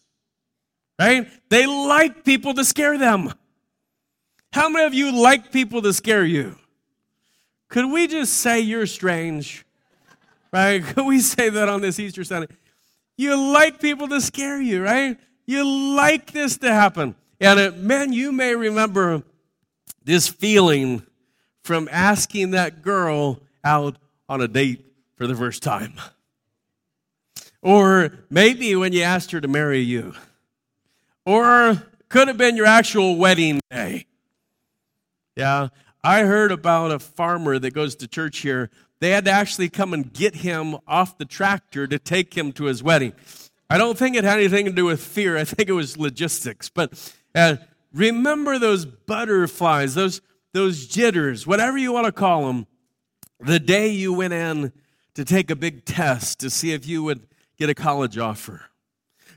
right? 1.01 1.29
They 1.49 1.67
like 1.67 2.25
people 2.25 2.55
to 2.55 2.65
scare 2.65 2.99
them. 2.99 3.33
How 4.53 4.69
many 4.69 4.85
of 4.85 4.95
you 4.95 5.13
like 5.23 5.53
people 5.53 5.81
to 5.83 5.93
scare 5.93 6.25
you? 6.25 6.57
Could 7.69 7.91
we 7.91 8.07
just 8.07 8.35
say 8.35 8.61
you're 8.61 8.87
strange? 8.87 9.65
Right? 10.53 10.85
Could 10.95 11.07
we 11.07 11.21
say 11.21 11.49
that 11.49 11.69
on 11.69 11.81
this 11.81 11.99
Easter 11.99 12.25
Sunday? 12.25 12.49
You 13.17 13.35
like 13.53 13.81
people 13.81 14.09
to 14.09 14.21
scare 14.21 14.61
you, 14.61 14.83
right? 14.83 15.19
You 15.47 15.97
like 15.97 16.33
this 16.33 16.59
to 16.59 16.73
happen. 16.73 17.15
And 17.41 17.59
it, 17.59 17.77
man, 17.79 18.13
you 18.13 18.31
may 18.31 18.55
remember 18.55 19.23
this 20.05 20.29
feeling 20.29 21.03
from 21.63 21.89
asking 21.91 22.51
that 22.53 22.83
girl 22.83 23.41
out 23.65 23.97
on 24.29 24.41
a 24.41 24.49
date 24.49 24.85
for 25.23 25.29
the 25.29 25.37
first 25.37 25.63
time. 25.63 25.95
Or 27.63 28.13
maybe 28.29 28.75
when 28.75 28.93
you 28.93 29.03
asked 29.03 29.31
her 29.31 29.41
to 29.41 29.47
marry 29.47 29.79
you. 29.79 30.15
Or 31.25 31.81
could 32.09 32.27
have 32.27 32.37
been 32.37 32.57
your 32.57 32.67
actual 32.67 33.15
wedding 33.15 33.61
day. 33.71 34.07
Yeah, 35.37 35.69
I 36.03 36.25
heard 36.25 36.51
about 36.51 36.91
a 36.91 36.99
farmer 36.99 37.57
that 37.61 37.73
goes 37.73 37.95
to 37.97 38.09
church 38.09 38.39
here. 38.39 38.69
They 38.99 39.11
had 39.11 39.27
to 39.27 39.31
actually 39.31 39.69
come 39.69 39.95
and 39.95 40.13
get 40.13 40.35
him 40.35 40.79
off 40.89 41.19
the 41.19 41.25
tractor 41.25 41.87
to 41.87 42.01
take 42.01 42.37
him 42.37 42.51
to 42.55 42.65
his 42.65 42.83
wedding. 42.83 43.13
I 43.71 43.79
don't 43.79 43.97
think 43.97 44.17
it 44.17 44.25
had 44.25 44.41
anything 44.41 44.65
to 44.65 44.73
do 44.73 44.87
with 44.87 45.01
fear. 45.01 45.39
I 45.39 45.45
think 45.45 45.69
it 45.69 45.73
was 45.73 45.97
logistics. 45.97 46.69
But 46.69 47.13
uh, 47.33 47.59
remember 47.95 48.59
those 48.59 48.87
butterflies, 48.87 49.95
those, 49.95 50.21
those 50.53 50.89
jitters, 50.89 51.47
whatever 51.47 51.79
you 51.79 51.93
want 51.93 52.07
to 52.07 52.13
call 52.13 52.49
them, 52.49 52.67
the 53.39 53.61
day 53.61 53.89
you 53.89 54.13
went 54.13 54.33
in 54.33 54.73
to 55.15 55.25
take 55.25 55.51
a 55.51 55.57
big 55.57 55.85
test 55.85 56.39
to 56.41 56.51
see 56.51 56.73
if 56.73 56.87
you 56.87 57.03
would 57.03 57.27
get 57.59 57.71
a 57.71 57.75
college 57.75 58.19
offer, 58.19 58.67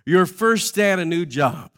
your 0.06 0.26
first 0.26 0.76
day 0.76 0.92
at 0.92 1.00
a 1.00 1.06
new 1.06 1.26
job, 1.26 1.72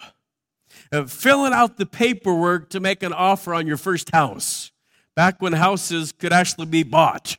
uh, 0.92 1.06
filling 1.06 1.54
out 1.54 1.78
the 1.78 1.86
paperwork 1.86 2.70
to 2.70 2.80
make 2.80 3.04
an 3.04 3.14
offer 3.14 3.54
on 3.54 3.68
your 3.68 3.78
first 3.78 4.10
house, 4.12 4.72
back 5.16 5.40
when 5.42 5.54
houses 5.54 6.12
could 6.12 6.34
actually 6.34 6.68
be 6.68 6.84
bought, 6.84 7.38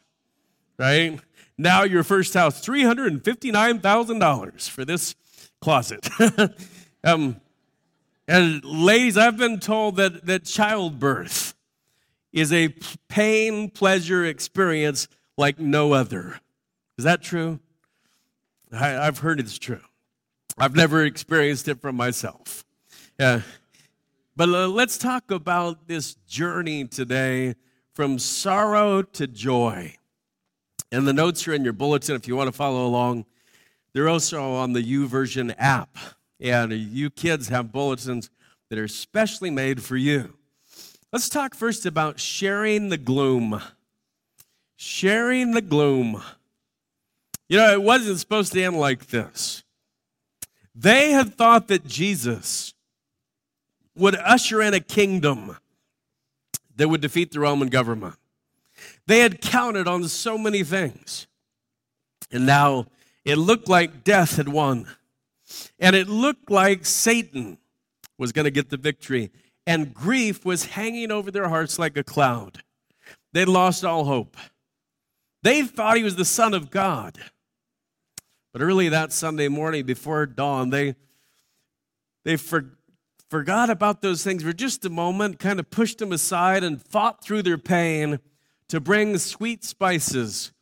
right? 0.79 1.21
Now 1.57 1.83
your 1.83 2.05
first 2.05 2.35
house, 2.35 2.65
$359,000 2.65 4.69
for 4.69 4.85
this 4.85 5.17
closet. 5.61 6.09
um, 7.05 7.41
and 8.27 8.65
ladies, 8.65 9.17
I've 9.17 9.37
been 9.37 9.59
told 9.59 9.97
that, 9.97 10.27
that 10.27 10.45
childbirth 10.45 11.55
is 12.33 12.53
a 12.53 12.75
pain 13.09 13.71
pleasure 13.71 14.25
experience 14.25 15.09
like 15.37 15.59
no 15.59 15.95
other. 15.95 16.41
Is 16.99 17.05
that 17.05 17.23
true? 17.23 17.61
I, 18.73 18.89
have 18.89 19.21
heard 19.21 19.39
it's 19.39 19.57
true. 19.57 19.81
I've 20.59 20.75
never 20.75 21.05
experienced 21.05 21.69
it 21.69 21.81
from 21.81 21.95
myself. 21.95 22.65
Yeah. 23.19 23.43
But 24.37 24.49
uh, 24.49 24.69
let's 24.69 24.99
talk 24.99 25.31
about 25.31 25.87
this 25.87 26.17
journey 26.27 26.87
today 26.87 27.55
from 27.95 28.19
sorrow 28.19 29.03
to 29.03 29.29
joy. 29.29 29.95
And 30.91 31.07
the 31.07 31.13
notes 31.13 31.47
are 31.47 31.55
in 31.55 31.63
your 31.63 31.73
bulletin 31.73 32.17
if 32.17 32.27
you 32.27 32.35
want 32.35 32.49
to 32.49 32.53
follow 32.53 32.85
along. 32.85 33.27
They're 33.93 34.09
also 34.09 34.55
on 34.55 34.73
the 34.73 34.83
YouVersion 34.83 35.55
app. 35.57 35.97
And 36.41 36.73
you 36.73 37.11
kids 37.11 37.49
have 37.49 37.73
bulletins 37.73 38.29
that 38.71 38.79
are 38.79 38.89
specially 38.89 39.51
made 39.51 39.83
for 39.83 39.97
you. 39.97 40.35
Let's 41.13 41.29
talk 41.29 41.55
first 41.55 41.87
about 41.87 42.19
sharing 42.19 42.89
the 42.89 42.99
gloom. 42.99 43.63
Sharing 44.77 45.53
the 45.53 45.63
gloom. 45.63 46.23
You 47.49 47.59
know, 47.59 47.73
it 47.73 47.83
wasn't 47.83 48.19
supposed 48.19 48.53
to 48.53 48.63
end 48.63 48.77
like 48.77 49.07
this. 49.07 49.65
They 50.75 51.11
had 51.13 51.35
thought 51.35 51.69
that 51.69 51.87
Jesus 51.87 52.75
would 53.97 54.15
usher 54.17 54.63
in 54.63 54.75
a 54.75 54.81
kingdom 54.81 55.57
that 56.77 56.89
would 56.89 57.01
defeat 57.01 57.33
the 57.33 57.41
Roman 57.41 57.69
government. 57.69 58.15
They 59.07 59.21
had 59.21 59.41
counted 59.41 59.89
on 59.89 60.07
so 60.09 60.39
many 60.39 60.63
things. 60.63 61.27
And 62.31 62.47
now 62.47 62.87
it 63.25 63.37
looked 63.37 63.69
like 63.69 64.05
death 64.05 64.37
had 64.37 64.49
won. 64.49 64.87
And 65.79 65.97
it 65.97 66.09
looked 66.09 66.51
like 66.51 66.85
Satan 66.85 67.59
was 68.19 68.33
going 68.33 68.45
to 68.45 68.51
get 68.51 68.71
the 68.71 68.77
victory. 68.77 69.33
And 69.67 69.93
grief 69.93 70.45
was 70.45 70.67
hanging 70.67 71.11
over 71.11 71.31
their 71.31 71.49
hearts 71.49 71.79
like 71.79 71.97
a 71.97 72.05
cloud. 72.05 72.63
They 73.33 73.45
lost 73.45 73.85
all 73.85 74.05
hope. 74.05 74.37
They 75.43 75.63
thought 75.63 75.97
he 75.97 76.03
was 76.03 76.17
the 76.17 76.25
Son 76.25 76.55
of 76.55 76.71
God. 76.71 77.19
But 78.53 78.63
early 78.63 78.89
that 78.89 79.13
Sunday 79.13 79.49
morning 79.49 79.85
before 79.85 80.27
dawn, 80.27 80.71
they, 80.71 80.95
they 82.25 82.37
for, 82.37 82.79
forgot 83.29 83.71
about 83.71 84.01
those 84.03 84.25
things 84.25 84.43
for 84.43 84.53
just 84.53 84.85
a 84.85 84.91
moment, 84.91 85.39
kind 85.39 85.61
of 85.61 85.71
pushed 85.71 85.99
them 85.99 86.13
aside 86.13 86.65
and 86.65 86.83
fought 86.83 87.23
through 87.23 87.43
their 87.43 87.59
pain 87.59 88.21
to 88.69 88.81
bring 88.81 89.19
sweet 89.19 89.65
spices 89.65 90.53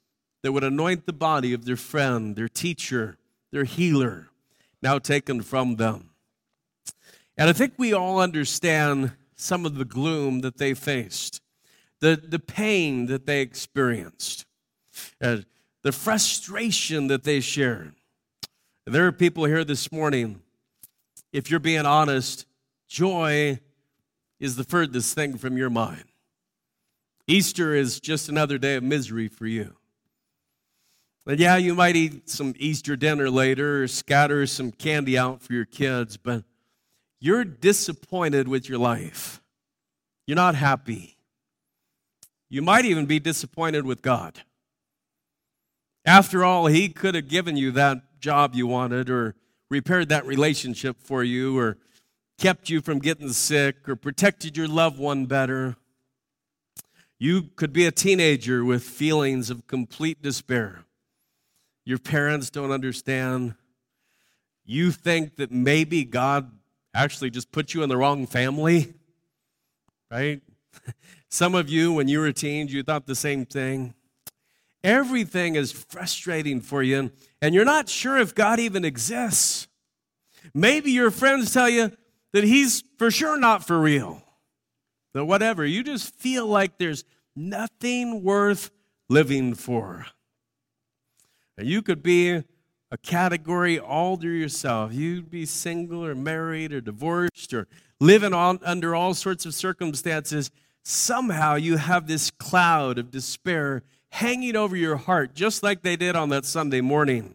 that 0.42 0.52
would 0.52 0.64
anoint 0.64 1.06
the 1.06 1.12
body 1.12 1.52
of 1.52 1.64
their 1.64 1.76
friend, 1.76 2.36
their 2.36 2.48
teacher, 2.48 3.16
their 3.52 3.64
healer, 3.64 4.28
now 4.82 4.98
taken 4.98 5.42
from 5.42 5.76
them. 5.76 6.10
And 7.36 7.48
I 7.48 7.52
think 7.52 7.74
we 7.76 7.92
all 7.92 8.20
understand 8.20 9.12
some 9.34 9.66
of 9.66 9.74
the 9.74 9.84
gloom 9.84 10.40
that 10.40 10.56
they 10.56 10.72
faced, 10.74 11.40
the, 12.00 12.16
the 12.22 12.38
pain 12.38 13.06
that 13.06 13.26
they 13.26 13.40
experienced, 13.40 14.46
uh, 15.20 15.38
the 15.86 15.92
frustration 15.92 17.06
that 17.06 17.22
they 17.22 17.38
shared. 17.38 17.94
There 18.86 19.06
are 19.06 19.12
people 19.12 19.44
here 19.44 19.62
this 19.62 19.92
morning, 19.92 20.42
if 21.32 21.48
you're 21.48 21.60
being 21.60 21.86
honest, 21.86 22.44
joy 22.88 23.60
is 24.40 24.56
the 24.56 24.64
furthest 24.64 25.14
thing 25.14 25.38
from 25.38 25.56
your 25.56 25.70
mind. 25.70 26.02
Easter 27.28 27.72
is 27.72 28.00
just 28.00 28.28
another 28.28 28.58
day 28.58 28.74
of 28.74 28.82
misery 28.82 29.28
for 29.28 29.46
you. 29.46 29.76
And 31.24 31.38
yeah, 31.38 31.56
you 31.56 31.72
might 31.72 31.94
eat 31.94 32.28
some 32.30 32.54
Easter 32.58 32.96
dinner 32.96 33.30
later 33.30 33.84
or 33.84 33.86
scatter 33.86 34.44
some 34.48 34.72
candy 34.72 35.16
out 35.16 35.40
for 35.40 35.52
your 35.52 35.66
kids, 35.66 36.16
but 36.16 36.42
you're 37.20 37.44
disappointed 37.44 38.48
with 38.48 38.68
your 38.68 38.78
life. 38.78 39.40
You're 40.26 40.34
not 40.34 40.56
happy. 40.56 41.16
You 42.48 42.60
might 42.60 42.86
even 42.86 43.06
be 43.06 43.20
disappointed 43.20 43.86
with 43.86 44.02
God. 44.02 44.42
After 46.06 46.44
all, 46.44 46.66
He 46.66 46.88
could 46.88 47.16
have 47.16 47.28
given 47.28 47.56
you 47.56 47.72
that 47.72 48.20
job 48.20 48.54
you 48.54 48.68
wanted, 48.68 49.10
or 49.10 49.34
repaired 49.68 50.08
that 50.08 50.24
relationship 50.24 50.96
for 51.02 51.24
you, 51.24 51.58
or 51.58 51.76
kept 52.38 52.70
you 52.70 52.80
from 52.80 53.00
getting 53.00 53.30
sick, 53.30 53.88
or 53.88 53.96
protected 53.96 54.56
your 54.56 54.68
loved 54.68 54.98
one 54.98 55.26
better. 55.26 55.76
You 57.18 57.42
could 57.56 57.72
be 57.72 57.86
a 57.86 57.90
teenager 57.90 58.64
with 58.64 58.82
feelings 58.82 59.50
of 59.50 59.66
complete 59.66 60.22
despair. 60.22 60.84
Your 61.84 61.98
parents 61.98 62.50
don't 62.50 62.70
understand. 62.70 63.54
You 64.64 64.92
think 64.92 65.36
that 65.36 65.50
maybe 65.50 66.04
God 66.04 66.50
actually 66.94 67.30
just 67.30 67.52
put 67.52 67.74
you 67.74 67.82
in 67.82 67.88
the 67.88 67.96
wrong 67.96 68.26
family, 68.26 68.94
right? 70.10 70.40
Some 71.30 71.54
of 71.54 71.68
you, 71.68 71.92
when 71.92 72.08
you 72.08 72.20
were 72.20 72.32
teens, 72.32 72.72
you 72.72 72.82
thought 72.82 73.06
the 73.06 73.14
same 73.14 73.44
thing. 73.44 73.94
Everything 74.86 75.56
is 75.56 75.72
frustrating 75.72 76.60
for 76.60 76.82
you, 76.82 77.10
and 77.42 77.54
you're 77.54 77.64
not 77.64 77.88
sure 77.88 78.16
if 78.16 78.34
God 78.34 78.60
even 78.60 78.84
exists. 78.84 79.66
Maybe 80.54 80.92
your 80.92 81.10
friends 81.10 81.52
tell 81.52 81.68
you 81.68 81.90
that 82.32 82.44
He's 82.44 82.84
for 82.96 83.10
sure 83.10 83.38
not 83.38 83.66
for 83.66 83.80
real 83.80 84.22
that 85.16 85.24
whatever, 85.24 85.64
you 85.64 85.82
just 85.82 86.14
feel 86.14 86.46
like 86.46 86.76
there's 86.76 87.02
nothing 87.34 88.22
worth 88.22 88.70
living 89.08 89.54
for. 89.54 90.04
And 91.56 91.66
you 91.66 91.80
could 91.80 92.02
be 92.02 92.44
a 92.90 92.98
category 93.02 93.78
all 93.78 94.18
to 94.18 94.28
yourself. 94.28 94.92
You'd 94.92 95.30
be 95.30 95.46
single 95.46 96.04
or 96.04 96.14
married 96.14 96.74
or 96.74 96.82
divorced 96.82 97.54
or 97.54 97.66
living 97.98 98.34
on, 98.34 98.60
under 98.62 98.94
all 98.94 99.14
sorts 99.14 99.46
of 99.46 99.54
circumstances. 99.54 100.50
Somehow 100.84 101.54
you 101.54 101.78
have 101.78 102.06
this 102.06 102.30
cloud 102.30 102.98
of 102.98 103.10
despair 103.10 103.82
hanging 104.16 104.56
over 104.56 104.74
your 104.74 104.96
heart, 104.96 105.34
just 105.34 105.62
like 105.62 105.82
they 105.82 105.94
did 105.94 106.16
on 106.16 106.30
that 106.30 106.46
Sunday 106.46 106.80
morning. 106.80 107.34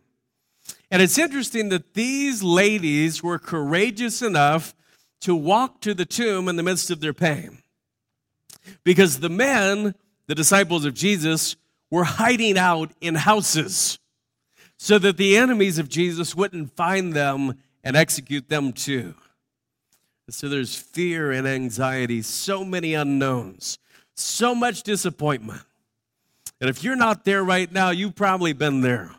And 0.90 1.00
it's 1.00 1.20
interesting 1.20 1.70
that 1.70 1.94
these 1.94 2.42
ladies 2.42 3.22
were 3.22 3.38
courageous 3.38 4.24
enough 4.24 4.74
to 5.22 5.36
walk 5.36 5.82
to 5.82 5.94
the 5.94 6.06
tomb 6.06 6.48
in 6.48 6.56
the 6.56 6.64
midst 6.64 6.90
of 6.90 7.00
their 7.00 7.14
pain. 7.14 7.60
Because 8.84 9.20
the 9.20 9.30
men, 9.30 9.94
the 10.26 10.34
disciples 10.34 10.84
of 10.84 10.96
Jesus, 10.96 11.56
were 11.92 12.04
hiding 12.04 12.58
out 12.58 12.92
in 13.00 13.14
houses 13.14 14.00
so 14.78 14.98
that 14.98 15.18
the 15.18 15.38
enemies 15.38 15.78
of 15.78 15.88
Jesus 15.88 16.36
wouldn't 16.36 16.76
find 16.76 17.14
them 17.14 17.60
and 17.84 17.96
execute 17.96 18.50
them 18.50 18.74
too. 18.74 19.14
So 20.30 20.50
there's 20.50 20.76
fear 20.76 21.32
and 21.32 21.48
anxiety, 21.48 22.24
so 22.24 22.66
many 22.66 22.96
unknowns, 22.96 23.78
so 24.16 24.56
much 24.56 24.82
disappointment. 24.82 25.62
And 26.62 26.70
if 26.70 26.84
you're 26.84 26.96
not 26.96 27.26
there 27.26 27.44
right 27.44 27.70
now, 27.70 27.90
you've 27.90 28.16
probably 28.16 28.54
been 28.54 28.80
there. 28.82 29.12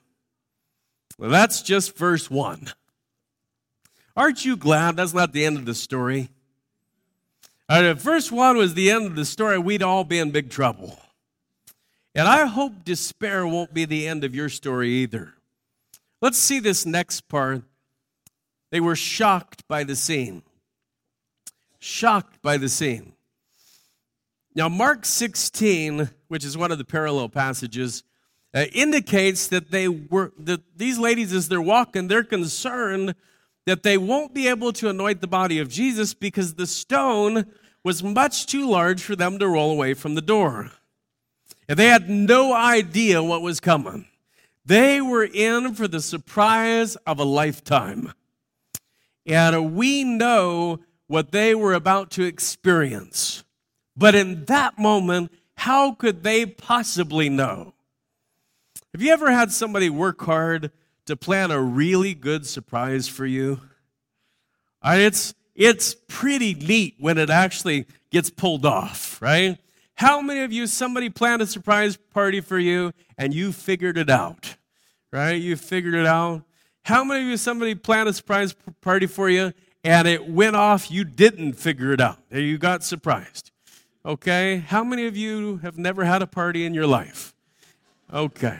Well, 1.18 1.28
that's 1.28 1.60
just 1.60 1.98
verse 1.98 2.30
one. 2.30 2.72
Aren't 4.16 4.44
you 4.44 4.56
glad 4.56 4.96
that's 4.96 5.12
not 5.12 5.32
the 5.32 5.44
end 5.44 5.58
of 5.58 5.66
the 5.66 5.74
story? 5.74 6.30
Right, 7.68 7.84
if 7.86 7.98
verse 8.02 8.30
1 8.30 8.58
was 8.58 8.74
the 8.74 8.90
end 8.90 9.06
of 9.06 9.16
the 9.16 9.24
story, 9.24 9.58
we'd 9.58 9.82
all 9.82 10.04
be 10.04 10.18
in 10.18 10.30
big 10.30 10.50
trouble. 10.50 11.00
And 12.14 12.28
I 12.28 12.44
hope 12.44 12.84
despair 12.84 13.46
won't 13.46 13.72
be 13.72 13.86
the 13.86 14.06
end 14.06 14.24
of 14.24 14.34
your 14.34 14.50
story 14.50 14.90
either. 14.90 15.32
Let's 16.20 16.36
see 16.36 16.60
this 16.60 16.84
next 16.84 17.28
part. 17.28 17.62
They 18.70 18.80
were 18.80 18.94
shocked 18.94 19.66
by 19.68 19.84
the 19.84 19.96
scene. 19.96 20.42
Shocked 21.78 22.42
by 22.42 22.58
the 22.58 22.68
scene. 22.68 23.14
Now, 24.54 24.68
Mark 24.68 25.06
16, 25.06 26.10
which 26.28 26.44
is 26.44 26.58
one 26.58 26.72
of 26.72 26.78
the 26.78 26.84
parallel 26.84 27.28
passages, 27.28 28.04
uh, 28.54 28.66
indicates 28.72 29.48
that 29.48 29.70
they 29.70 29.88
were 29.88 30.32
that 30.38 30.60
these 30.76 30.98
ladies, 30.98 31.32
as 31.32 31.48
they're 31.48 31.62
walking, 31.62 32.08
they're 32.08 32.22
concerned 32.22 33.14
that 33.64 33.82
they 33.82 33.96
won't 33.96 34.34
be 34.34 34.48
able 34.48 34.72
to 34.74 34.90
anoint 34.90 35.20
the 35.20 35.26
body 35.26 35.58
of 35.58 35.68
Jesus 35.68 36.12
because 36.12 36.54
the 36.54 36.66
stone 36.66 37.46
was 37.84 38.02
much 38.02 38.46
too 38.46 38.68
large 38.68 39.02
for 39.02 39.16
them 39.16 39.38
to 39.38 39.48
roll 39.48 39.72
away 39.72 39.94
from 39.94 40.14
the 40.14 40.20
door. 40.20 40.70
And 41.68 41.78
they 41.78 41.86
had 41.86 42.10
no 42.10 42.52
idea 42.52 43.22
what 43.22 43.40
was 43.40 43.60
coming. 43.60 44.06
They 44.64 45.00
were 45.00 45.24
in 45.24 45.74
for 45.74 45.88
the 45.88 46.00
surprise 46.00 46.96
of 47.06 47.18
a 47.18 47.24
lifetime. 47.24 48.12
And 49.24 49.74
we 49.74 50.04
know 50.04 50.80
what 51.06 51.32
they 51.32 51.54
were 51.54 51.74
about 51.74 52.10
to 52.12 52.24
experience. 52.24 53.44
But 53.96 54.14
in 54.14 54.44
that 54.46 54.78
moment, 54.78 55.32
how 55.56 55.92
could 55.92 56.22
they 56.22 56.46
possibly 56.46 57.28
know? 57.28 57.74
Have 58.92 59.02
you 59.02 59.12
ever 59.12 59.30
had 59.30 59.52
somebody 59.52 59.88
work 59.88 60.20
hard 60.22 60.70
to 61.06 61.16
plan 61.16 61.50
a 61.50 61.60
really 61.60 62.14
good 62.14 62.46
surprise 62.46 63.08
for 63.08 63.26
you? 63.26 63.60
Uh, 64.82 64.96
it's, 64.98 65.34
it's 65.54 65.94
pretty 66.08 66.54
neat 66.54 66.96
when 66.98 67.16
it 67.16 67.30
actually 67.30 67.86
gets 68.10 68.28
pulled 68.28 68.66
off, 68.66 69.20
right? 69.22 69.58
How 69.94 70.20
many 70.20 70.42
of 70.42 70.52
you, 70.52 70.66
somebody 70.66 71.08
planned 71.08 71.42
a 71.42 71.46
surprise 71.46 71.96
party 71.96 72.40
for 72.40 72.58
you 72.58 72.92
and 73.16 73.32
you 73.32 73.52
figured 73.52 73.96
it 73.96 74.10
out, 74.10 74.56
right? 75.12 75.40
You 75.40 75.56
figured 75.56 75.94
it 75.94 76.06
out. 76.06 76.42
How 76.84 77.04
many 77.04 77.22
of 77.22 77.28
you, 77.28 77.36
somebody 77.36 77.74
planned 77.76 78.08
a 78.08 78.12
surprise 78.12 78.54
party 78.80 79.06
for 79.06 79.28
you 79.28 79.52
and 79.84 80.08
it 80.08 80.28
went 80.28 80.56
off, 80.56 80.90
you 80.90 81.04
didn't 81.04 81.52
figure 81.52 81.92
it 81.92 82.00
out? 82.00 82.18
You 82.30 82.58
got 82.58 82.82
surprised. 82.82 83.51
Okay? 84.04 84.58
How 84.58 84.82
many 84.82 85.06
of 85.06 85.16
you 85.16 85.58
have 85.58 85.78
never 85.78 86.04
had 86.04 86.22
a 86.22 86.26
party 86.26 86.64
in 86.64 86.74
your 86.74 86.86
life? 86.86 87.34
Okay. 88.12 88.58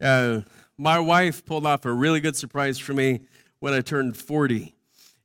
Uh, 0.00 0.40
my 0.78 0.98
wife 0.98 1.44
pulled 1.44 1.66
off 1.66 1.84
a 1.84 1.92
really 1.92 2.20
good 2.20 2.36
surprise 2.36 2.78
for 2.78 2.92
me 2.92 3.20
when 3.60 3.74
I 3.74 3.80
turned 3.80 4.16
40, 4.16 4.74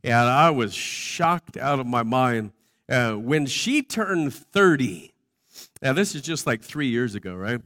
and 0.03 0.13
I 0.13 0.49
was 0.49 0.73
shocked 0.73 1.57
out 1.57 1.79
of 1.79 1.87
my 1.87 2.03
mind. 2.03 2.51
Uh, 2.89 3.13
when 3.13 3.45
she 3.45 3.81
turned 3.81 4.33
30, 4.33 5.13
now 5.81 5.93
this 5.93 6.15
is 6.15 6.21
just 6.21 6.45
like 6.45 6.61
three 6.61 6.87
years 6.87 7.15
ago, 7.15 7.35
right? 7.35 7.61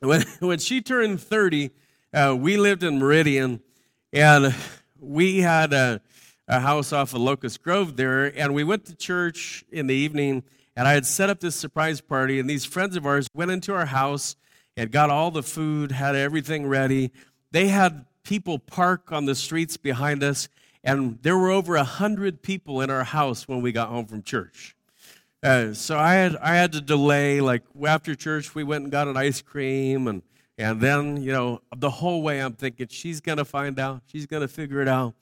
When, 0.00 0.22
when 0.40 0.58
she 0.58 0.82
turned 0.82 1.20
30, 1.20 1.70
uh, 2.12 2.36
we 2.38 2.56
lived 2.56 2.82
in 2.82 2.98
Meridian, 2.98 3.60
and 4.12 4.54
we 4.98 5.38
had 5.40 5.72
a, 5.72 6.00
a 6.48 6.60
house 6.60 6.92
off 6.92 7.12
of 7.14 7.20
Locust 7.20 7.62
Grove 7.62 7.96
there, 7.96 8.26
and 8.38 8.54
we 8.54 8.64
went 8.64 8.84
to 8.86 8.94
church 8.94 9.64
in 9.70 9.86
the 9.86 9.94
evening, 9.94 10.44
and 10.76 10.86
I 10.86 10.92
had 10.92 11.06
set 11.06 11.30
up 11.30 11.40
this 11.40 11.56
surprise 11.56 12.00
party, 12.00 12.38
and 12.38 12.48
these 12.48 12.64
friends 12.64 12.96
of 12.96 13.04
ours 13.06 13.28
went 13.34 13.50
into 13.50 13.74
our 13.74 13.86
house 13.86 14.36
and 14.76 14.90
got 14.90 15.10
all 15.10 15.30
the 15.30 15.42
food, 15.42 15.92
had 15.92 16.14
everything 16.14 16.66
ready. 16.66 17.10
They 17.50 17.68
had 17.68 18.04
people 18.22 18.58
park 18.58 19.12
on 19.12 19.24
the 19.24 19.34
streets 19.34 19.76
behind 19.76 20.22
us, 20.22 20.48
and 20.84 21.18
there 21.22 21.36
were 21.36 21.50
over 21.50 21.74
a 21.76 21.84
hundred 21.84 22.42
people 22.42 22.80
in 22.80 22.90
our 22.90 23.04
house 23.04 23.48
when 23.48 23.60
we 23.60 23.72
got 23.72 23.88
home 23.88 24.06
from 24.06 24.22
church. 24.22 24.76
Uh, 25.42 25.72
so 25.74 25.98
I 25.98 26.14
had 26.14 26.36
I 26.36 26.54
had 26.56 26.72
to 26.72 26.80
delay. 26.80 27.40
Like 27.40 27.62
after 27.86 28.14
church, 28.14 28.54
we 28.54 28.64
went 28.64 28.84
and 28.84 28.92
got 28.92 29.08
an 29.08 29.16
ice 29.16 29.42
cream, 29.42 30.08
and 30.08 30.22
and 30.58 30.80
then 30.80 31.22
you 31.22 31.32
know 31.32 31.60
the 31.76 31.90
whole 31.90 32.22
way 32.22 32.40
I'm 32.40 32.54
thinking 32.54 32.88
she's 32.88 33.20
gonna 33.20 33.44
find 33.44 33.78
out, 33.78 34.02
she's 34.06 34.26
gonna 34.26 34.48
figure 34.48 34.80
it 34.80 34.88
out. 34.88 35.14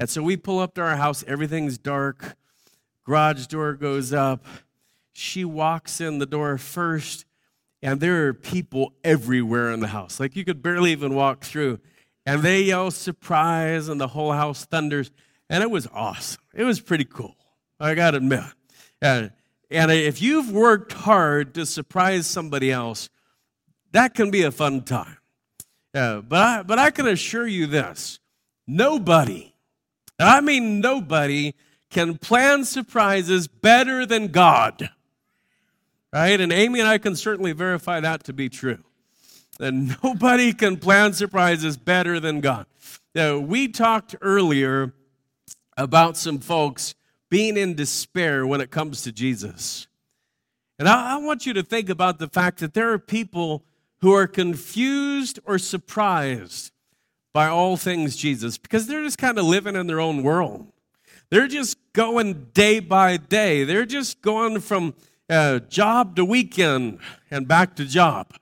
And 0.00 0.08
so 0.08 0.22
we 0.22 0.38
pull 0.38 0.60
up 0.60 0.74
to 0.76 0.80
our 0.80 0.96
house, 0.96 1.22
everything's 1.26 1.76
dark, 1.76 2.34
garage 3.04 3.46
door 3.48 3.74
goes 3.74 4.14
up. 4.14 4.46
She 5.12 5.44
walks 5.44 6.00
in 6.00 6.18
the 6.18 6.24
door 6.24 6.56
first, 6.56 7.26
and 7.82 8.00
there 8.00 8.26
are 8.26 8.32
people 8.32 8.94
everywhere 9.04 9.70
in 9.70 9.80
the 9.80 9.88
house. 9.88 10.18
Like 10.18 10.36
you 10.36 10.44
could 10.46 10.62
barely 10.62 10.92
even 10.92 11.14
walk 11.14 11.44
through. 11.44 11.80
And 12.24 12.42
they 12.42 12.62
yell 12.62 12.90
surprise, 12.90 13.90
and 13.90 14.00
the 14.00 14.08
whole 14.08 14.32
house 14.32 14.64
thunders. 14.64 15.10
And 15.50 15.62
it 15.62 15.70
was 15.70 15.86
awesome. 15.92 16.40
It 16.54 16.64
was 16.64 16.80
pretty 16.80 17.04
cool. 17.04 17.36
I 17.78 17.94
got 17.94 18.12
to 18.12 18.16
admit. 18.16 18.44
And, 19.02 19.32
and 19.70 19.90
if 19.90 20.22
you've 20.22 20.50
worked 20.50 20.94
hard 20.94 21.52
to 21.54 21.66
surprise 21.66 22.26
somebody 22.26 22.72
else, 22.72 23.10
that 23.92 24.14
can 24.14 24.30
be 24.30 24.44
a 24.44 24.50
fun 24.50 24.82
time. 24.82 25.18
Uh, 25.92 26.22
but, 26.22 26.40
I, 26.40 26.62
but 26.62 26.78
I 26.78 26.90
can 26.90 27.06
assure 27.06 27.46
you 27.46 27.66
this 27.66 28.18
nobody 28.66 29.49
and 30.20 30.28
I 30.28 30.42
mean 30.42 30.80
nobody 30.80 31.54
can 31.88 32.18
plan 32.18 32.66
surprises 32.66 33.48
better 33.48 34.04
than 34.04 34.28
God. 34.28 34.90
Right? 36.12 36.38
And 36.38 36.52
Amy 36.52 36.80
and 36.80 36.88
I 36.88 36.98
can 36.98 37.16
certainly 37.16 37.52
verify 37.52 38.00
that 38.00 38.24
to 38.24 38.34
be 38.34 38.50
true. 38.50 38.84
That 39.58 39.72
nobody 40.02 40.52
can 40.52 40.76
plan 40.76 41.14
surprises 41.14 41.78
better 41.78 42.20
than 42.20 42.42
God. 42.42 42.66
Now, 43.14 43.38
we 43.38 43.66
talked 43.66 44.14
earlier 44.20 44.92
about 45.78 46.18
some 46.18 46.38
folks 46.38 46.94
being 47.30 47.56
in 47.56 47.74
despair 47.74 48.46
when 48.46 48.60
it 48.60 48.70
comes 48.70 49.00
to 49.02 49.12
Jesus. 49.12 49.88
And 50.78 50.86
I, 50.86 51.14
I 51.14 51.16
want 51.16 51.46
you 51.46 51.54
to 51.54 51.62
think 51.62 51.88
about 51.88 52.18
the 52.18 52.28
fact 52.28 52.58
that 52.58 52.74
there 52.74 52.92
are 52.92 52.98
people 52.98 53.64
who 54.02 54.12
are 54.12 54.26
confused 54.26 55.38
or 55.46 55.58
surprised 55.58 56.72
by 57.32 57.46
all 57.46 57.76
things 57.76 58.16
Jesus 58.16 58.58
because 58.58 58.86
they're 58.86 59.04
just 59.04 59.18
kind 59.18 59.38
of 59.38 59.44
living 59.44 59.76
in 59.76 59.86
their 59.86 60.00
own 60.00 60.22
world. 60.22 60.66
They're 61.30 61.48
just 61.48 61.76
going 61.92 62.48
day 62.52 62.80
by 62.80 63.16
day. 63.16 63.64
They're 63.64 63.86
just 63.86 64.20
going 64.20 64.60
from 64.60 64.94
uh, 65.28 65.60
job 65.60 66.16
to 66.16 66.24
weekend 66.24 66.98
and 67.30 67.46
back 67.46 67.76
to 67.76 67.84
job. 67.84 68.34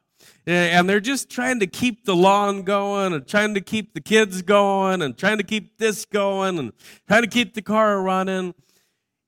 And 0.47 0.89
they're 0.89 0.99
just 0.99 1.29
trying 1.29 1.61
to 1.61 1.67
keep 1.67 2.07
the 2.07 2.17
lawn 2.17 2.63
going 2.63 3.13
and 3.13 3.27
trying 3.27 3.53
to 3.53 3.61
keep 3.61 3.93
the 3.93 4.01
kids 4.01 4.41
going 4.41 5.03
and 5.03 5.17
trying 5.17 5.37
to 5.37 5.45
keep 5.45 5.77
this 5.77 6.07
going 6.07 6.59
and 6.59 6.73
trying 7.07 7.21
to 7.21 7.29
keep 7.29 7.53
the 7.53 7.61
car 7.61 8.01
running. 8.01 8.55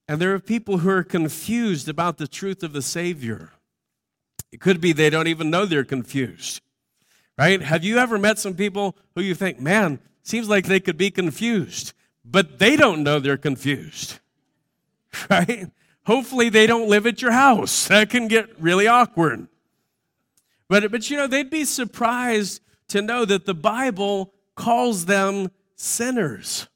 And 0.08 0.18
there 0.18 0.32
are 0.32 0.40
people 0.40 0.78
who 0.78 0.88
are 0.88 1.04
confused 1.04 1.90
about 1.90 2.16
the 2.16 2.26
truth 2.26 2.62
of 2.62 2.72
the 2.72 2.80
Savior. 2.80 3.50
It 4.50 4.62
could 4.62 4.80
be 4.80 4.94
they 4.94 5.10
don't 5.10 5.28
even 5.28 5.50
know 5.50 5.66
they're 5.66 5.84
confused 5.84 6.62
right? 7.40 7.62
Have 7.62 7.82
you 7.82 7.96
ever 7.96 8.18
met 8.18 8.38
some 8.38 8.52
people 8.52 8.98
who 9.14 9.22
you 9.22 9.34
think, 9.34 9.58
man, 9.58 9.98
seems 10.22 10.46
like 10.46 10.66
they 10.66 10.78
could 10.78 10.98
be 10.98 11.10
confused, 11.10 11.94
but 12.22 12.58
they 12.58 12.76
don't 12.76 13.02
know 13.02 13.18
they're 13.18 13.38
confused, 13.38 14.20
right? 15.30 15.70
Hopefully 16.04 16.50
they 16.50 16.66
don't 16.66 16.90
live 16.90 17.06
at 17.06 17.22
your 17.22 17.32
house. 17.32 17.88
That 17.88 18.10
can 18.10 18.28
get 18.28 18.60
really 18.60 18.86
awkward. 18.86 19.48
But, 20.68 20.90
but 20.92 21.08
you 21.08 21.16
know, 21.16 21.26
they'd 21.26 21.48
be 21.48 21.64
surprised 21.64 22.60
to 22.88 23.00
know 23.00 23.24
that 23.24 23.46
the 23.46 23.54
Bible 23.54 24.34
calls 24.54 25.06
them 25.06 25.50
sinners. 25.76 26.68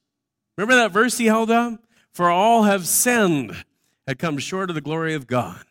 Remember 0.56 0.76
that 0.76 0.92
verse 0.92 1.18
he 1.18 1.26
held 1.26 1.50
up? 1.50 1.78
For 2.10 2.30
all 2.30 2.62
have 2.62 2.86
sinned 2.86 3.64
and 4.06 4.18
come 4.18 4.38
short 4.38 4.70
of 4.70 4.74
the 4.74 4.80
glory 4.80 5.12
of 5.12 5.26
God. 5.26 5.62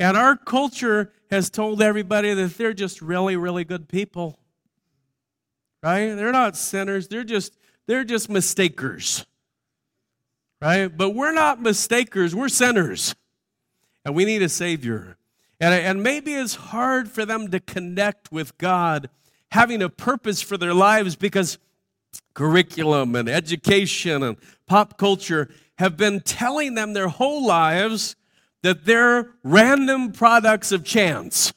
And 0.00 0.16
our 0.16 0.34
culture 0.34 1.12
has 1.30 1.50
told 1.50 1.82
everybody 1.82 2.32
that 2.32 2.56
they're 2.56 2.72
just 2.72 3.02
really, 3.02 3.36
really 3.36 3.64
good 3.64 3.86
people. 3.86 4.38
Right? 5.82 6.14
They're 6.14 6.32
not 6.32 6.56
sinners. 6.56 7.06
They're 7.08 7.22
just 7.22 7.52
they're 7.86 8.04
just 8.04 8.30
mistakers. 8.30 9.26
Right? 10.60 10.88
But 10.88 11.10
we're 11.10 11.32
not 11.32 11.60
mistakers. 11.60 12.34
We're 12.34 12.48
sinners. 12.48 13.14
And 14.04 14.14
we 14.14 14.24
need 14.24 14.40
a 14.40 14.48
savior. 14.48 15.18
And, 15.60 15.74
and 15.74 16.02
maybe 16.02 16.32
it's 16.32 16.54
hard 16.54 17.10
for 17.10 17.26
them 17.26 17.50
to 17.50 17.60
connect 17.60 18.32
with 18.32 18.56
God, 18.56 19.10
having 19.52 19.82
a 19.82 19.90
purpose 19.90 20.40
for 20.40 20.56
their 20.56 20.72
lives 20.72 21.16
because 21.16 21.58
curriculum 22.32 23.14
and 23.14 23.28
education 23.28 24.22
and 24.22 24.38
pop 24.66 24.96
culture 24.96 25.50
have 25.76 25.98
been 25.98 26.20
telling 26.20 26.74
them 26.74 26.94
their 26.94 27.08
whole 27.08 27.46
lives 27.46 28.16
that 28.62 28.84
they're 28.84 29.30
random 29.42 30.12
products 30.12 30.72
of 30.72 30.84
chance. 30.84 31.52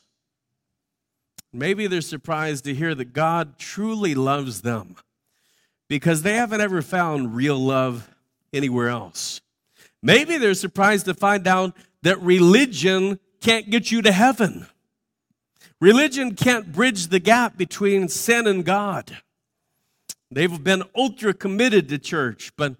Maybe 1.51 1.87
they're 1.87 2.01
surprised 2.01 2.65
to 2.65 2.73
hear 2.73 2.95
that 2.95 3.13
God 3.13 3.57
truly 3.59 4.15
loves 4.15 4.61
them 4.61 4.95
because 5.87 6.23
they 6.23 6.33
haven't 6.33 6.61
ever 6.61 6.81
found 6.81 7.35
real 7.35 7.59
love 7.59 8.09
anywhere 8.51 8.89
else. 8.89 9.41
Maybe 10.01 10.37
they're 10.37 10.53
surprised 10.53 11.05
to 11.05 11.13
find 11.13 11.47
out 11.47 11.75
that 12.01 12.19
religion 12.21 13.19
can't 13.41 13.69
get 13.69 13.91
you 13.91 14.01
to 14.01 14.11
heaven. 14.11 14.67
Religion 15.79 16.35
can't 16.35 16.71
bridge 16.71 17.07
the 17.07 17.19
gap 17.19 17.57
between 17.57 18.07
sin 18.07 18.47
and 18.47 18.65
God. 18.65 19.17
They've 20.31 20.63
been 20.63 20.83
ultra 20.95 21.33
committed 21.33 21.89
to 21.89 21.99
church, 21.99 22.53
but 22.57 22.75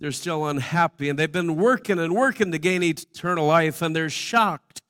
they're 0.00 0.12
still 0.12 0.46
unhappy 0.46 1.08
and 1.08 1.18
they've 1.18 1.30
been 1.30 1.56
working 1.56 1.98
and 1.98 2.14
working 2.14 2.50
to 2.52 2.58
gain 2.58 2.82
eternal 2.82 3.46
life 3.46 3.82
and 3.82 3.94
they're 3.94 4.10
shocked 4.10 4.80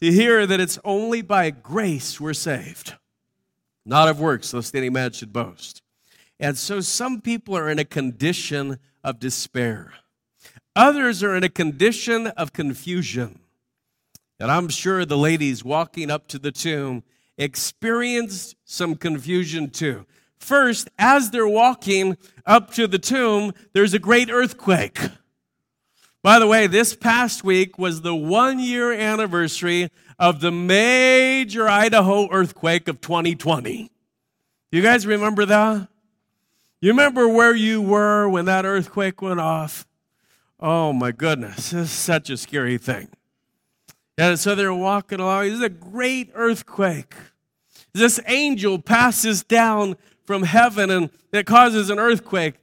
to 0.00 0.10
hear 0.10 0.46
that 0.46 0.60
it's 0.60 0.78
only 0.84 1.22
by 1.22 1.50
grace 1.50 2.20
we're 2.20 2.34
saved, 2.34 2.94
not 3.86 4.08
of 4.08 4.20
works, 4.20 4.52
lest 4.52 4.74
any 4.74 4.90
man 4.90 5.12
should 5.12 5.32
boast. 5.32 5.82
And 6.40 6.58
so 6.58 6.80
some 6.80 7.20
people 7.20 7.56
are 7.56 7.70
in 7.70 7.78
a 7.78 7.84
condition 7.84 8.80
of 9.04 9.20
despair. 9.20 9.92
Others 10.74 11.22
are 11.22 11.36
in 11.36 11.44
a 11.44 11.48
condition 11.48 12.26
of 12.26 12.52
confusion. 12.52 13.38
And 14.40 14.50
I'm 14.50 14.68
sure 14.68 15.04
the 15.04 15.16
ladies 15.16 15.64
walking 15.64 16.10
up 16.10 16.26
to 16.28 16.38
the 16.40 16.50
tomb 16.50 17.04
experienced 17.38 18.56
some 18.64 18.96
confusion 18.96 19.70
too. 19.70 20.06
First, 20.44 20.90
as 20.98 21.30
they're 21.30 21.48
walking 21.48 22.18
up 22.44 22.70
to 22.74 22.86
the 22.86 22.98
tomb, 22.98 23.54
there's 23.72 23.94
a 23.94 23.98
great 23.98 24.28
earthquake. 24.30 24.98
By 26.22 26.38
the 26.38 26.46
way, 26.46 26.66
this 26.66 26.94
past 26.94 27.44
week 27.44 27.78
was 27.78 28.02
the 28.02 28.14
one 28.14 28.58
year 28.58 28.92
anniversary 28.92 29.88
of 30.18 30.42
the 30.42 30.52
major 30.52 31.66
Idaho 31.66 32.28
earthquake 32.30 32.88
of 32.88 33.00
2020. 33.00 33.90
You 34.70 34.82
guys 34.82 35.06
remember 35.06 35.46
that? 35.46 35.88
You 36.82 36.90
remember 36.90 37.26
where 37.26 37.54
you 37.54 37.80
were 37.80 38.28
when 38.28 38.44
that 38.44 38.66
earthquake 38.66 39.22
went 39.22 39.40
off? 39.40 39.86
Oh 40.60 40.92
my 40.92 41.10
goodness, 41.10 41.70
this 41.70 41.74
is 41.84 41.90
such 41.90 42.28
a 42.28 42.36
scary 42.36 42.76
thing. 42.76 43.08
And 44.18 44.38
so 44.38 44.54
they're 44.54 44.74
walking 44.74 45.20
along. 45.20 45.44
This 45.44 45.54
is 45.54 45.62
a 45.62 45.70
great 45.70 46.32
earthquake. 46.34 47.14
This 47.94 48.20
angel 48.26 48.78
passes 48.78 49.42
down 49.42 49.96
from 50.24 50.42
heaven 50.42 50.90
and 50.90 51.10
it 51.32 51.46
causes 51.46 51.90
an 51.90 51.98
earthquake. 51.98 52.54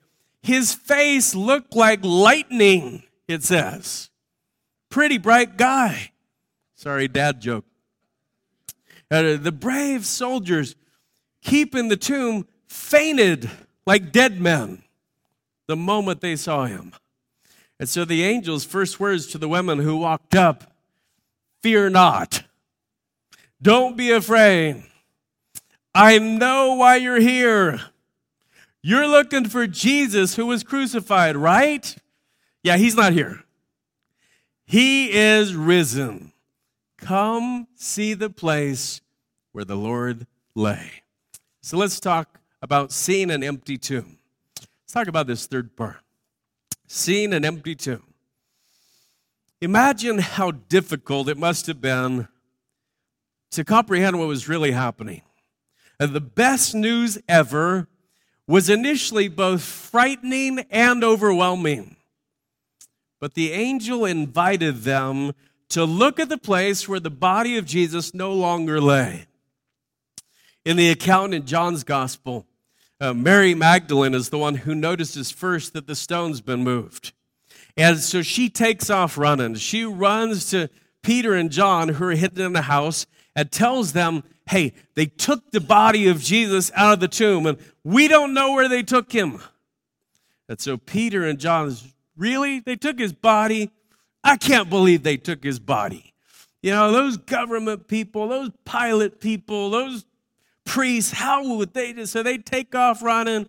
His 0.42 0.74
face 0.74 1.36
looked 1.36 1.76
like 1.76 2.00
lightning, 2.04 3.04
it 3.28 3.44
says. 3.44 4.10
Pretty 4.90 5.18
bright 5.18 5.58
guy. 5.58 6.12
Sorry, 6.76 7.08
dad 7.08 7.42
joke. 7.42 7.66
Uh, 9.10 9.36
the 9.36 9.52
brave 9.52 10.06
soldiers 10.06 10.76
keeping 11.42 11.90
the 11.90 11.98
tomb 11.98 12.48
fainted 12.68 13.50
like 13.86 14.12
dead 14.12 14.40
men 14.40 14.84
the 15.68 15.76
moment 15.76 16.22
they 16.22 16.36
saw 16.36 16.66
him. 16.66 16.94
And 17.80 17.90
so 17.90 18.06
the 18.06 18.24
angel's 18.24 18.64
first 18.64 19.00
words 19.00 19.28
to 19.28 19.38
the 19.38 19.50
women 19.50 19.80
who 19.80 19.98
walked 19.98 20.36
up 20.36 20.72
Fear 21.62 21.92
not. 21.92 22.44
Don't 23.62 23.96
be 23.96 24.12
afraid. 24.12 24.84
I 25.94 26.20
know 26.20 26.76
why 26.76 26.98
you're 26.98 27.20
here. 27.20 27.82
You're 28.82 29.08
looking 29.08 29.48
for 29.48 29.68
Jesus 29.68 30.36
who 30.36 30.46
was 30.46 30.64
crucified, 30.64 31.36
right? 31.36 31.96
Yeah, 32.64 32.78
he's 32.78 32.96
not 32.96 33.14
here. 33.14 33.44
He 34.66 35.12
is 35.12 35.56
risen. 35.56 36.32
Come 36.98 37.68
see 37.76 38.14
the 38.14 38.30
place 38.30 39.02
where 39.52 39.66
the 39.66 39.76
Lord 39.76 40.28
lay. 40.56 41.04
So 41.62 41.78
let's 41.78 42.00
talk 42.00 42.40
about 42.62 42.92
seeing 42.92 43.30
an 43.32 43.44
empty 43.44 43.78
tomb. 43.78 44.18
Let's 44.58 44.94
talk 44.94 45.08
about 45.08 45.28
this 45.28 45.46
third 45.46 45.76
part 45.76 45.98
seeing 46.92 47.34
an 47.34 47.46
empty 47.46 47.74
tomb. 47.74 48.04
Imagine 49.62 50.18
how 50.18 50.52
difficult 50.52 51.30
it 51.30 51.38
must 51.38 51.68
have 51.68 51.80
been 51.80 52.28
to 53.52 53.64
comprehend 53.64 54.20
what 54.20 54.28
was 54.28 54.50
really 54.50 54.72
happening. 54.72 55.22
The 56.10 56.20
best 56.20 56.74
news 56.74 57.20
ever 57.30 57.88
was 58.48 58.70
initially 58.70 59.28
both 59.28 59.62
frightening 59.62 60.66
and 60.72 61.04
overwhelming. 61.04 61.96
But 63.20 63.36
the 63.36 63.52
angel 63.52 64.04
invited 64.06 64.82
them 64.82 65.34
to 65.70 65.86
look 65.86 66.20
at 66.20 66.28
the 66.28 66.40
place 66.40 66.90
where 66.90 67.00
the 67.00 67.12
body 67.12 67.56
of 67.58 67.66
Jesus 67.66 68.14
no 68.16 68.34
longer 68.34 68.82
lay. 68.82 69.28
In 70.66 70.76
the 70.76 70.90
account 70.90 71.34
in 71.34 71.46
John's 71.46 71.84
gospel, 71.84 72.46
uh, 73.00 73.14
Mary 73.14 73.56
Magdalene 73.56 74.14
is 74.14 74.30
the 74.30 74.38
one 74.38 74.56
who 74.56 74.76
notices 74.76 75.32
first 75.32 75.74
that 75.74 75.88
the 75.88 75.96
stone's 75.96 76.42
been 76.42 76.64
moved. 76.64 77.14
And 77.78 78.00
so 78.00 78.22
she 78.22 78.50
takes 78.50 78.90
off 78.90 79.18
running. 79.18 79.56
She 79.56 79.86
runs 79.86 80.50
to 80.50 80.70
Peter 81.02 81.34
and 81.34 81.52
John, 81.52 81.90
who 81.90 82.06
are 82.06 82.12
hidden 82.12 82.42
in 82.44 82.54
the 82.54 82.64
house, 82.64 83.06
and 83.36 83.52
tells 83.52 83.94
them, 83.94 84.24
Hey, 84.48 84.74
they 84.96 85.06
took 85.06 85.52
the 85.52 85.62
body 85.62 86.08
of 86.08 86.22
Jesus 86.22 86.72
out 86.76 86.94
of 86.94 87.00
the 87.00 87.08
tomb, 87.08 87.46
and 87.46 87.58
we 87.84 88.08
don't 88.08 88.34
know 88.34 88.54
where 88.54 88.68
they 88.68 88.84
took 88.84 89.12
him. 89.12 89.42
And 90.50 90.60
so 90.60 90.78
Peter 90.78 91.26
and 91.26 91.40
John, 91.40 91.68
is, 91.70 91.94
really? 92.18 92.60
They 92.60 92.76
took 92.76 93.00
his 93.00 93.14
body? 93.14 93.72
I 94.24 94.38
can't 94.38 94.70
believe 94.70 95.04
they 95.04 95.18
took 95.18 95.44
his 95.44 95.60
body. 95.60 96.14
You 96.62 96.72
know, 96.72 96.92
those 96.92 97.18
government 97.18 97.88
people, 97.88 98.28
those 98.28 98.52
Pilate 98.66 99.20
people, 99.20 99.70
those 99.72 100.06
priests, 100.66 101.12
how 101.12 101.56
would 101.56 101.74
they 101.74 101.94
just, 101.94 102.14
So 102.14 102.22
they 102.22 102.38
take 102.38 102.76
off 102.76 103.02
running, 103.02 103.48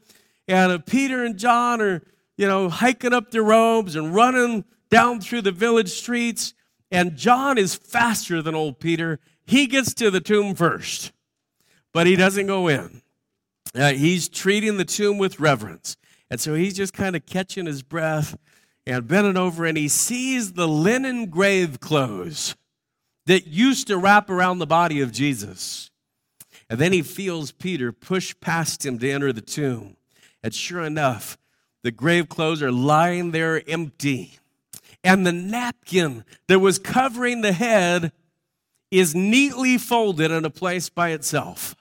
and 0.48 0.72
uh, 0.72 0.78
Peter 0.78 1.24
and 1.24 1.38
John 1.38 1.80
are, 1.80 2.02
you 2.36 2.46
know, 2.46 2.68
hiking 2.68 3.12
up 3.12 3.30
their 3.30 3.42
robes 3.42 3.96
and 3.96 4.14
running 4.14 4.64
down 4.90 5.20
through 5.20 5.42
the 5.42 5.52
village 5.52 5.90
streets. 5.90 6.54
And 6.92 7.16
John 7.16 7.56
is 7.56 7.74
faster 7.74 8.42
than 8.42 8.54
old 8.54 8.78
Peter. 8.78 9.18
He 9.46 9.66
gets 9.66 9.94
to 9.94 10.10
the 10.10 10.20
tomb 10.20 10.54
first, 10.54 11.10
but 11.92 12.06
he 12.06 12.16
doesn't 12.16 12.46
go 12.46 12.68
in. 12.68 13.00
Uh, 13.74 13.92
he's 13.92 14.28
treating 14.28 14.76
the 14.76 14.84
tomb 14.84 15.16
with 15.16 15.40
reverence. 15.40 15.96
And 16.30 16.38
so 16.38 16.54
he's 16.54 16.76
just 16.76 16.92
kind 16.92 17.16
of 17.16 17.24
catching 17.24 17.64
his 17.64 17.82
breath 17.82 18.36
and 18.86 19.08
bending 19.08 19.38
over, 19.38 19.64
and 19.64 19.78
he 19.78 19.88
sees 19.88 20.52
the 20.52 20.68
linen 20.68 21.26
grave 21.26 21.80
clothes 21.80 22.56
that 23.26 23.46
used 23.46 23.86
to 23.86 23.96
wrap 23.96 24.28
around 24.28 24.58
the 24.58 24.66
body 24.66 25.00
of 25.00 25.12
Jesus. 25.12 25.90
And 26.68 26.78
then 26.78 26.92
he 26.92 27.02
feels 27.02 27.52
Peter 27.52 27.92
push 27.92 28.34
past 28.40 28.84
him 28.84 28.98
to 28.98 29.10
enter 29.10 29.32
the 29.32 29.40
tomb. 29.40 29.96
And 30.42 30.52
sure 30.52 30.82
enough, 30.82 31.38
the 31.82 31.90
grave 31.90 32.28
clothes 32.28 32.62
are 32.62 32.72
lying 32.72 33.30
there 33.30 33.62
empty. 33.68 34.38
And 35.04 35.26
the 35.26 35.32
napkin 35.32 36.24
that 36.46 36.60
was 36.60 36.78
covering 36.78 37.40
the 37.40 37.52
head 37.52 38.12
is 38.90 39.14
neatly 39.14 39.78
folded 39.78 40.30
in 40.30 40.44
a 40.44 40.50
place 40.50 40.88
by 40.88 41.10
itself. 41.10 41.74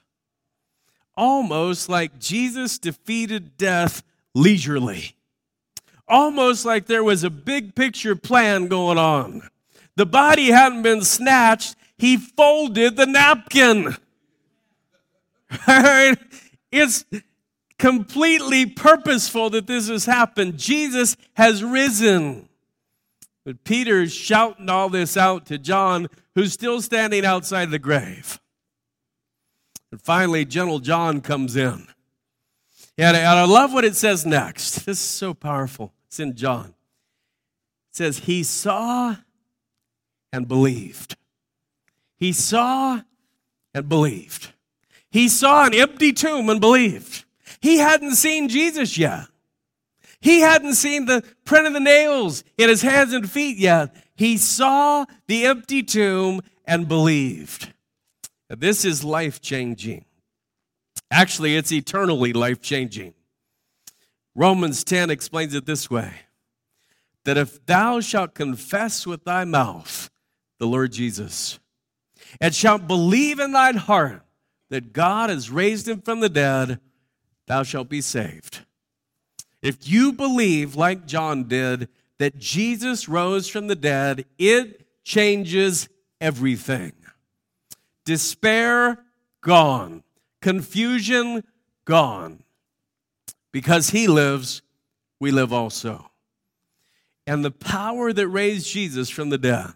Almost 1.16 1.88
like 1.88 2.18
Jesus 2.18 2.78
defeated 2.78 3.56
death 3.56 4.02
leisurely. 4.34 5.14
Almost 6.08 6.64
like 6.64 6.86
there 6.86 7.04
was 7.04 7.22
a 7.22 7.30
big 7.30 7.74
picture 7.74 8.16
plan 8.16 8.66
going 8.66 8.98
on. 8.98 9.48
The 9.94 10.06
body 10.06 10.50
hadn't 10.50 10.82
been 10.82 11.02
snatched, 11.02 11.76
he 11.96 12.16
folded 12.16 12.96
the 12.96 13.06
napkin. 13.06 13.96
it's 16.72 17.04
completely 17.78 18.66
purposeful 18.66 19.50
that 19.50 19.66
this 19.66 19.88
has 19.88 20.06
happened. 20.06 20.58
Jesus 20.58 21.16
has 21.34 21.62
risen. 21.62 22.48
But 23.44 23.64
Peter's 23.64 24.12
shouting 24.12 24.68
all 24.68 24.88
this 24.88 25.16
out 25.16 25.46
to 25.46 25.58
John, 25.58 26.08
who's 26.34 26.52
still 26.52 26.80
standing 26.80 27.24
outside 27.24 27.70
the 27.70 27.78
grave. 27.78 28.40
And 29.90 30.00
finally, 30.00 30.44
gentle 30.44 30.78
John 30.78 31.20
comes 31.20 31.56
in. 31.56 31.88
And 32.96 33.16
I 33.16 33.44
love 33.44 33.72
what 33.72 33.84
it 33.84 33.96
says 33.96 34.24
next. 34.24 34.86
This 34.86 34.98
is 34.98 35.00
so 35.00 35.34
powerful. 35.34 35.92
It's 36.06 36.20
in 36.20 36.36
John. 36.36 36.74
It 37.90 37.96
says, 37.96 38.18
He 38.18 38.42
saw 38.42 39.16
and 40.32 40.46
believed. 40.46 41.16
He 42.16 42.32
saw 42.32 43.00
and 43.74 43.88
believed. 43.88 44.52
He 45.10 45.28
saw 45.28 45.66
an 45.66 45.74
empty 45.74 46.12
tomb 46.12 46.48
and 46.48 46.60
believed. 46.60 47.24
He 47.60 47.78
hadn't 47.78 48.14
seen 48.14 48.48
Jesus 48.48 48.96
yet. 48.96 49.26
He 50.22 50.40
hadn't 50.40 50.74
seen 50.74 51.06
the 51.06 51.24
print 51.44 51.66
of 51.66 51.72
the 51.72 51.80
nails 51.80 52.44
in 52.56 52.68
his 52.68 52.80
hands 52.80 53.12
and 53.12 53.28
feet 53.28 53.58
yet. 53.58 53.94
He 54.14 54.36
saw 54.36 55.04
the 55.26 55.46
empty 55.46 55.82
tomb 55.82 56.42
and 56.64 56.86
believed. 56.86 57.72
This 58.48 58.84
is 58.84 59.02
life 59.02 59.40
changing. 59.40 60.04
Actually, 61.10 61.56
it's 61.56 61.72
eternally 61.72 62.32
life 62.32 62.62
changing. 62.62 63.14
Romans 64.36 64.84
10 64.84 65.10
explains 65.10 65.54
it 65.54 65.66
this 65.66 65.90
way 65.90 66.12
that 67.24 67.36
if 67.36 67.64
thou 67.66 67.98
shalt 68.00 68.34
confess 68.34 69.06
with 69.06 69.24
thy 69.24 69.44
mouth 69.44 70.08
the 70.58 70.66
Lord 70.66 70.92
Jesus, 70.92 71.58
and 72.40 72.54
shalt 72.54 72.86
believe 72.86 73.40
in 73.40 73.50
thine 73.50 73.76
heart 73.76 74.22
that 74.70 74.92
God 74.92 75.30
has 75.30 75.50
raised 75.50 75.88
him 75.88 76.00
from 76.00 76.20
the 76.20 76.28
dead, 76.28 76.78
thou 77.48 77.64
shalt 77.64 77.88
be 77.88 78.00
saved. 78.00 78.60
If 79.62 79.88
you 79.88 80.12
believe, 80.12 80.74
like 80.74 81.06
John 81.06 81.44
did, 81.44 81.88
that 82.18 82.38
Jesus 82.38 83.08
rose 83.08 83.48
from 83.48 83.68
the 83.68 83.76
dead, 83.76 84.26
it 84.38 84.86
changes 85.04 85.88
everything. 86.20 86.92
Despair, 88.04 88.98
gone. 89.40 90.02
Confusion, 90.40 91.44
gone. 91.84 92.42
Because 93.52 93.90
he 93.90 94.08
lives, 94.08 94.62
we 95.20 95.30
live 95.30 95.52
also. 95.52 96.10
And 97.26 97.44
the 97.44 97.50
power 97.50 98.12
that 98.12 98.28
raised 98.28 98.66
Jesus 98.66 99.08
from 99.08 99.30
the 99.30 99.38
dead 99.38 99.72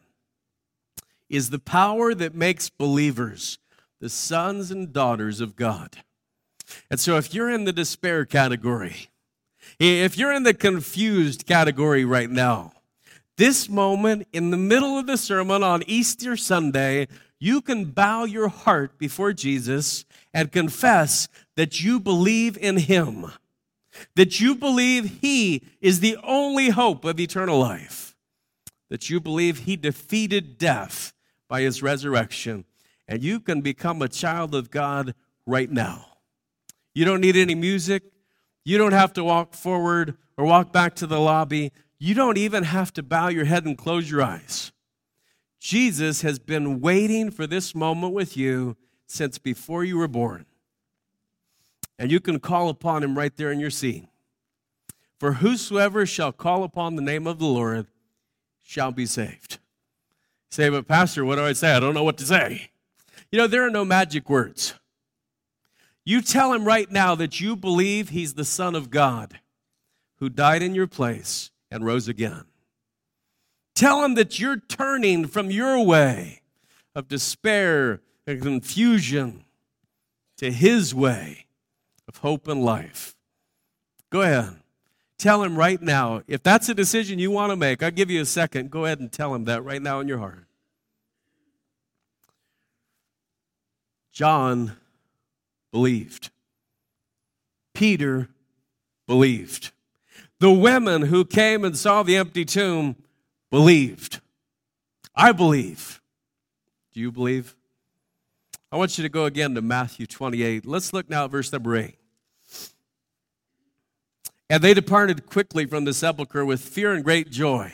is 1.29 1.51
the 1.51 1.59
power 1.59 2.15
that 2.15 2.35
makes 2.35 2.69
believers 2.69 3.59
the 4.01 4.09
sons 4.09 4.71
and 4.71 4.93
daughters 4.93 5.41
of 5.41 5.57
God. 5.57 5.99
And 6.91 6.99
so 6.99 7.17
if 7.17 7.33
you're 7.33 7.51
in 7.51 7.65
the 7.65 7.73
despair 7.73 8.25
category, 8.25 9.09
if 9.79 10.17
you're 10.17 10.33
in 10.33 10.43
the 10.45 10.55
confused 10.55 11.47
category 11.47 12.05
right 12.05 12.31
now, 12.31 12.73
this 13.37 13.69
moment 13.69 14.27
in 14.33 14.51
the 14.51 14.57
middle 14.57 14.99
of 14.99 15.07
the 15.07 15.19
sermon 15.19 15.63
on 15.63 15.83
Easter 15.87 16.37
Sunday, 16.37 17.07
you 17.39 17.61
can 17.61 17.85
bow 17.87 18.25
your 18.25 18.49
heart 18.49 18.99
before 18.99 19.33
Jesus 19.33 20.07
and 20.33 20.51
confess 20.51 21.29
that 21.55 21.83
you 21.83 22.01
believe 22.01 22.57
in 22.57 22.79
Him, 22.79 23.27
that 24.15 24.41
you 24.41 24.55
believe 24.55 25.19
He 25.21 25.63
is 25.81 26.01
the 26.01 26.17
only 26.23 26.71
hope 26.71 27.05
of 27.05 27.21
eternal 27.21 27.59
life, 27.59 28.17
that 28.89 29.11
you 29.11 29.21
believe 29.21 29.61
He 29.61 29.77
defeated 29.77 30.57
death 30.57 31.13
by 31.49 31.61
His 31.61 31.83
resurrection, 31.83 32.65
and 33.07 33.23
you 33.23 33.39
can 33.39 33.61
become 33.61 34.01
a 34.01 34.09
child 34.09 34.55
of 34.55 34.71
God 34.71 35.15
right 35.45 35.71
now. 35.71 36.07
You 36.95 37.05
don't 37.05 37.21
need 37.21 37.37
any 37.37 37.55
music. 37.55 38.03
You 38.67 38.79
don't 38.79 38.95
have 38.95 39.13
to 39.13 39.23
walk 39.23 39.55
forward 39.55 40.17
or 40.37 40.45
walk 40.45 40.73
back 40.73 40.97
to 40.97 41.07
the 41.07 41.21
lobby. 41.21 41.71
You 42.01 42.17
don't 42.17 42.37
even 42.37 42.65
have 42.65 42.93
to 42.95 43.03
bow 43.05 43.29
your 43.29 43.45
head 43.45 43.65
and 43.65 43.79
close 43.79 44.11
your 44.11 44.23
eyes. 44.23 44.73
Jesus 45.61 46.23
has 46.23 46.41
been 46.41 46.81
waiting 46.81 47.31
for 47.31 47.47
this 47.47 47.77
moment 47.77 48.13
with 48.13 48.37
you 48.37 48.77
since 49.07 49.39
before 49.39 49.85
you 49.85 49.97
were 49.97 50.09
born. 50.09 50.47
And 51.97 52.11
you 52.11 52.19
can 52.19 52.41
call 52.41 52.69
upon 52.69 53.05
him 53.05 53.17
right 53.17 53.37
there 53.37 53.53
in 53.53 53.61
your 53.61 53.71
seat. 53.71 54.09
For 55.21 55.35
whosoever 55.35 56.05
shall 56.05 56.33
call 56.33 56.65
upon 56.65 56.97
the 56.97 57.03
name 57.03 57.29
of 57.29 57.39
the 57.39 57.47
Lord 57.47 57.87
shall 58.65 58.91
be 58.91 59.07
saved. 59.07 59.61
Say, 60.51 60.71
but 60.71 60.89
Pastor, 60.89 61.25
what 61.25 61.37
do 61.37 61.45
I 61.45 61.53
say? 61.53 61.71
I 61.71 61.79
don't 61.79 61.95
know 61.95 62.03
what 62.03 62.19
to 62.19 62.27
say. 62.27 62.73
You 63.31 63.39
know, 63.39 63.47
there 63.47 63.65
are 63.65 63.71
no 63.71 63.85
magic 63.85 64.29
words. 64.29 64.75
You 66.07 66.23
tell 66.23 66.53
him 66.53 66.65
right 66.65 66.91
now 66.91 67.17
that 67.17 67.41
you 67.41 67.57
believe 67.57 68.11
he's 68.11 68.35
the 68.35 68.45
Son 68.45 68.77
of 68.77 68.91
God 68.91 69.41
who 70.19 70.29
died 70.29 70.63
in 70.63 70.73
your 70.73 70.87
place 70.87 71.51
and 71.69 71.85
rose 71.85 72.07
again. 72.07 72.45
Tell 73.75 74.05
him 74.05 74.15
that 74.15 74.39
you're 74.39 74.57
turning 74.57 75.27
from 75.27 75.51
your 75.51 75.85
way 75.85 76.43
of 76.95 77.09
despair 77.09 78.01
and 78.25 78.41
confusion 78.41 79.45
to 80.37 80.53
his 80.53 80.95
way 80.95 81.47
of 82.07 82.19
hope 82.19 82.47
and 82.47 82.65
life. 82.65 83.17
Go 84.09 84.23
ahead. 84.23 84.61
Tell 85.19 85.43
him 85.43 85.57
right 85.57 85.83
now. 85.83 86.23
If 86.29 86.43
that's 86.45 86.69
a 86.69 86.75
decision 86.75 87.19
you 87.19 87.33
want 87.33 87.51
to 87.51 87.57
make, 87.57 87.83
I'll 87.83 87.91
give 87.91 88.11
you 88.13 88.21
a 88.21 88.27
second. 88.27 88.71
Go 88.71 88.85
ahead 88.85 89.01
and 89.01 89.11
tell 89.11 89.35
him 89.35 89.45
that 89.47 89.65
right 89.65 89.83
now 89.83 89.99
in 89.99 90.07
your 90.07 90.19
heart. 90.19 90.45
John 94.13 94.77
believed. 95.77 96.31
Peter 97.75 98.31
believed. 99.07 99.73
The 100.41 100.51
women 100.51 101.03
who 101.03 101.23
came 101.23 101.67
and 101.67 101.77
saw 101.77 102.03
the 102.03 102.17
empty 102.17 102.47
tomb 102.47 102.97
believed. 103.51 104.23
I 105.15 105.33
believe. 105.33 106.01
Do 106.95 107.01
you 107.01 107.13
believe? 107.13 107.55
I 108.73 108.79
want 108.79 108.97
you 108.97 109.03
to 109.03 109.11
go 109.11 109.27
again 109.27 109.55
to 109.55 109.61
Matthew 109.61 110.07
28. 110.07 110.65
Let's 110.65 110.95
look 110.95 111.11
now 111.11 111.27
at 111.27 111.31
verse 111.31 111.53
number 111.53 111.77
8. 111.77 111.95
And 114.49 114.65
they 114.65 114.73
departed 114.73 115.27
quickly 115.27 115.67
from 115.67 115.85
the 115.85 115.93
sepulchre 115.93 116.47
with 116.47 116.63
fear 116.63 116.95
and 116.95 117.05
great 117.05 117.31
joy, 117.31 117.71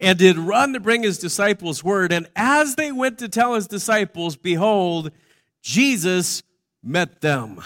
and 0.00 0.18
did 0.18 0.38
run 0.38 0.72
to 0.72 0.80
bring 0.80 1.02
his 1.02 1.18
disciples 1.18 1.84
word. 1.84 2.14
And 2.14 2.28
as 2.34 2.76
they 2.76 2.90
went 2.90 3.18
to 3.18 3.28
tell 3.28 3.56
his 3.56 3.66
disciples, 3.66 4.36
behold, 4.36 5.10
Jesus 5.60 6.42
met 6.82 7.20
them, 7.20 7.60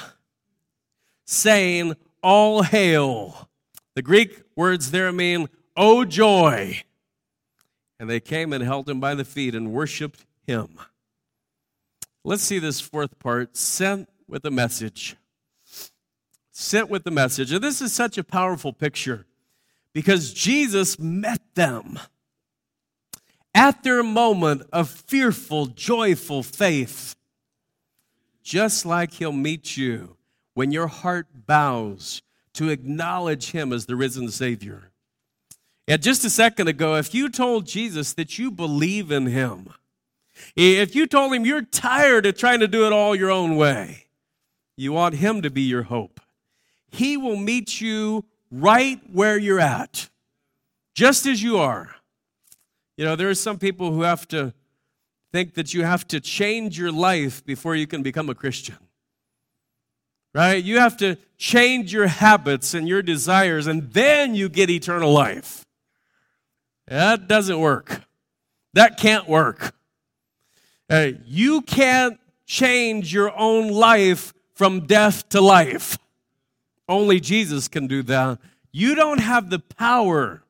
saying, 1.24 1.94
All 2.22 2.62
hail. 2.62 3.48
The 3.94 4.02
Greek 4.02 4.42
words 4.56 4.90
there 4.90 5.12
mean, 5.12 5.48
Oh 5.76 6.04
joy. 6.04 6.82
And 7.98 8.10
they 8.10 8.20
came 8.20 8.52
and 8.52 8.62
held 8.62 8.88
him 8.88 9.00
by 9.00 9.14
the 9.14 9.24
feet 9.24 9.54
and 9.54 9.72
worshiped 9.72 10.24
him. 10.46 10.78
Let's 12.24 12.42
see 12.42 12.58
this 12.58 12.80
fourth 12.80 13.18
part 13.18 13.56
sent 13.56 14.08
with 14.26 14.44
a 14.44 14.50
message. 14.50 15.16
Sent 16.50 16.88
with 16.88 17.04
the 17.04 17.10
message. 17.10 17.52
And 17.52 17.62
this 17.62 17.80
is 17.80 17.92
such 17.92 18.18
a 18.18 18.24
powerful 18.24 18.72
picture 18.72 19.26
because 19.92 20.32
Jesus 20.32 20.98
met 20.98 21.40
them 21.54 21.98
at 23.54 23.82
their 23.84 24.02
moment 24.02 24.62
of 24.72 24.88
fearful, 24.90 25.66
joyful 25.66 26.42
faith 26.42 27.14
just 28.44 28.86
like 28.86 29.14
He'll 29.14 29.32
meet 29.32 29.76
you 29.76 30.16
when 30.52 30.70
your 30.70 30.86
heart 30.86 31.26
bows 31.46 32.22
to 32.52 32.68
acknowledge 32.68 33.50
Him 33.50 33.72
as 33.72 33.86
the 33.86 33.96
risen 33.96 34.28
Savior. 34.28 34.90
And 35.88 36.00
just 36.00 36.24
a 36.24 36.30
second 36.30 36.68
ago, 36.68 36.94
if 36.94 37.12
you 37.12 37.28
told 37.28 37.66
Jesus 37.66 38.12
that 38.12 38.38
you 38.38 38.50
believe 38.50 39.10
in 39.10 39.26
Him, 39.26 39.70
if 40.54 40.94
you 40.94 41.06
told 41.06 41.32
Him 41.32 41.44
you're 41.44 41.62
tired 41.62 42.26
of 42.26 42.36
trying 42.36 42.60
to 42.60 42.68
do 42.68 42.86
it 42.86 42.92
all 42.92 43.16
your 43.16 43.30
own 43.30 43.56
way, 43.56 44.06
you 44.76 44.92
want 44.92 45.16
Him 45.16 45.42
to 45.42 45.50
be 45.50 45.62
your 45.62 45.84
hope, 45.84 46.20
He 46.88 47.16
will 47.16 47.36
meet 47.36 47.80
you 47.80 48.24
right 48.50 49.00
where 49.10 49.38
you're 49.38 49.60
at, 49.60 50.08
just 50.94 51.26
as 51.26 51.42
you 51.42 51.56
are. 51.58 51.94
You 52.96 53.04
know, 53.04 53.16
there 53.16 53.28
are 53.28 53.34
some 53.34 53.58
people 53.58 53.92
who 53.92 54.02
have 54.02 54.28
to 54.28 54.54
think 55.34 55.54
that 55.54 55.74
you 55.74 55.82
have 55.82 56.06
to 56.06 56.20
change 56.20 56.78
your 56.78 56.92
life 56.92 57.44
before 57.44 57.74
you 57.74 57.88
can 57.88 58.04
become 58.04 58.30
a 58.30 58.36
Christian. 58.36 58.76
Right? 60.32 60.62
You 60.62 60.78
have 60.78 60.96
to 60.98 61.16
change 61.36 61.92
your 61.92 62.06
habits 62.06 62.72
and 62.72 62.86
your 62.86 63.02
desires, 63.02 63.66
and 63.66 63.92
then 63.92 64.36
you 64.36 64.48
get 64.48 64.70
eternal 64.70 65.12
life. 65.12 65.64
That 66.86 67.26
doesn't 67.26 67.58
work. 67.58 68.02
That 68.74 68.96
can't 68.96 69.28
work. 69.28 69.74
Uh, 70.88 71.08
you 71.26 71.62
can't 71.62 72.20
change 72.46 73.12
your 73.12 73.36
own 73.36 73.72
life 73.72 74.32
from 74.54 74.86
death 74.86 75.28
to 75.30 75.40
life. 75.40 75.98
Only 76.88 77.18
Jesus 77.18 77.66
can 77.66 77.88
do 77.88 78.04
that. 78.04 78.38
You 78.70 78.94
don't 78.94 79.18
have 79.18 79.50
the 79.50 79.58
power 79.58 80.44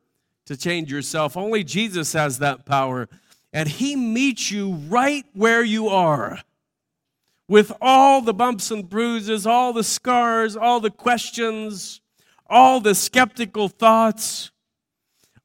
to 0.45 0.59
change 0.59 0.93
yourself. 0.93 1.39
Only 1.39 1.65
Jesus 1.65 2.13
has 2.13 2.39
that 2.41 2.67
power 2.67 3.09
and 3.55 3.69
He 3.69 3.97
meets 3.97 4.51
you 4.51 4.73
right 4.73 5.25
where 5.33 5.65
you 5.65 5.89
are 5.89 6.41
with 7.49 7.73
all 7.81 8.21
the 8.21 8.35
bumps 8.35 8.71
and 8.71 8.89
bruises, 8.89 9.47
all 9.47 9.73
the 9.73 9.85
scars, 9.85 10.57
all 10.57 10.81
the 10.81 10.91
questions, 10.91 12.01
all 12.49 12.81
the 12.81 12.95
skeptical 12.95 13.69
thoughts, 13.69 14.51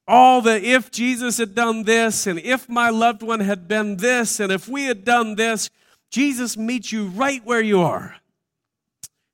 all 0.08 0.42
the 0.42 0.62
if 0.62 0.90
Jesus 0.90 1.38
had 1.38 1.54
done 1.54 1.84
this, 1.84 2.26
and 2.26 2.38
if 2.40 2.68
my 2.68 2.90
loved 2.90 3.22
one 3.22 3.40
had 3.40 3.68
been 3.68 3.96
this, 3.96 4.40
and 4.40 4.50
if 4.50 4.68
we 4.68 4.84
had 4.84 5.04
done 5.04 5.36
this, 5.36 5.70
Jesus 6.10 6.56
meets 6.56 6.90
you 6.90 7.06
right 7.06 7.44
where 7.44 7.62
you 7.62 7.80
are. 7.80 8.16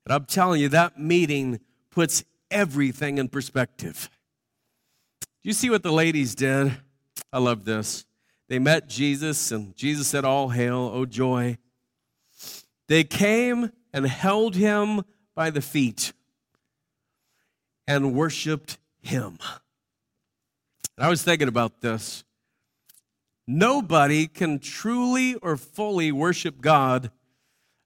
And 0.04 0.12
I'm 0.12 0.26
telling 0.26 0.60
you, 0.60 0.68
that 0.68 1.00
meeting 1.00 1.60
puts 1.90 2.24
everything 2.50 3.18
in 3.18 3.28
perspective. 3.28 4.10
You 5.42 5.52
see 5.52 5.70
what 5.70 5.82
the 5.82 5.92
ladies 5.92 6.34
did? 6.34 6.76
I 7.32 7.38
love 7.38 7.64
this. 7.64 8.05
They 8.48 8.59
met 8.59 8.88
Jesus, 8.88 9.50
and 9.50 9.74
Jesus 9.76 10.06
said, 10.06 10.24
All 10.24 10.50
hail, 10.50 10.90
O 10.92 11.04
joy. 11.04 11.59
They 12.88 13.02
came 13.02 13.72
and 13.92 14.06
held 14.06 14.54
him 14.54 15.02
by 15.35 15.50
the 15.50 15.61
feet 15.61 16.12
and 17.87 18.14
worshiped 18.14 18.78
him. 19.02 19.38
And 20.96 21.06
I 21.06 21.09
was 21.09 21.22
thinking 21.22 21.48
about 21.48 21.80
this. 21.80 22.24
Nobody 23.46 24.26
can 24.26 24.59
truly 24.59 25.35
or 25.37 25.56
fully 25.56 26.11
worship 26.11 26.61
God 26.61 27.11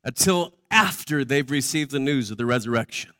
until 0.04 0.54
after 0.70 1.24
they've 1.24 1.50
received 1.50 1.90
the 1.90 1.98
news 1.98 2.30
of 2.30 2.38
the 2.38 2.46
resurrection. 2.46 3.12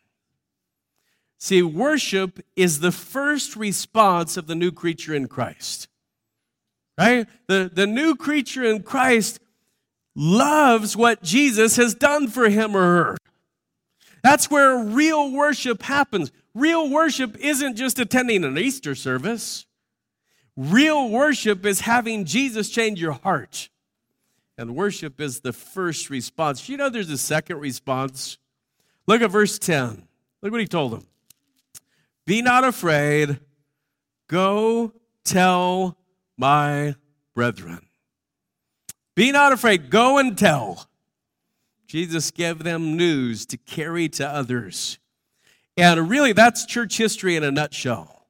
See, 1.39 1.63
worship 1.63 2.41
is 2.55 2.81
the 2.81 2.93
first 2.93 3.57
response 3.57 4.37
of 4.37 4.47
the 4.47 4.55
new 4.55 4.71
creature 4.71 5.15
in 5.15 5.27
Christ 5.27 5.90
right? 7.01 7.27
The, 7.47 7.71
the 7.73 7.87
new 7.87 8.15
creature 8.15 8.63
in 8.63 8.83
Christ 8.83 9.41
loves 10.15 10.97
what 10.97 11.23
Jesus 11.23 11.77
has 11.77 11.95
done 11.95 12.29
for 12.29 12.51
him 12.51 12.77
or 12.77 12.81
her. 12.81 13.17
That's 14.23 14.51
where 14.51 14.77
real 14.77 15.33
worship 15.33 15.83
happens. 15.83 16.31
Real 16.55 16.91
worship 16.91 17.39
isn't 17.39 17.77
just 17.77 17.99
attending 17.99 18.45
an 18.45 18.59
Easter 18.59 18.95
service. 18.95 19.65
Real 20.57 21.09
worship 21.09 21.65
is 21.65 21.81
having 21.81 22.27
Jesus 22.27 22.69
change 22.69 23.01
your 23.01 23.13
heart. 23.13 23.71
And 24.59 24.77
worship 24.77 25.23
is 25.23 25.41
the 25.41 25.55
first 25.55 26.11
response. 26.11 26.69
You 26.69 26.77
know, 26.77 26.91
there's 26.91 27.09
a 27.09 27.17
second 27.17 27.61
response. 27.61 28.37
Look 29.07 29.23
at 29.23 29.31
verse 29.31 29.59
10. 29.59 30.07
Look 30.43 30.53
what 30.53 30.61
he 30.61 30.67
told 30.67 30.93
them 30.93 31.07
Be 32.27 32.43
not 32.43 32.65
afraid, 32.65 33.41
Go 34.29 34.93
tell 35.25 35.97
my 36.41 36.97
brethren. 37.35 37.87
Be 39.15 39.31
not 39.31 39.53
afraid, 39.53 39.91
go 39.91 40.19
and 40.19 40.37
tell. 40.37 40.89
Jesus 41.87 42.31
gave 42.31 42.61
them 42.61 42.97
news 42.97 43.45
to 43.47 43.59
carry 43.59 44.09
to 44.09 44.27
others. 44.27 44.99
And 45.77 46.09
really, 46.09 46.33
that's 46.33 46.65
church 46.65 46.97
history 46.97 47.37
in 47.37 47.45
a 47.45 47.51
nutshell. 47.51 48.27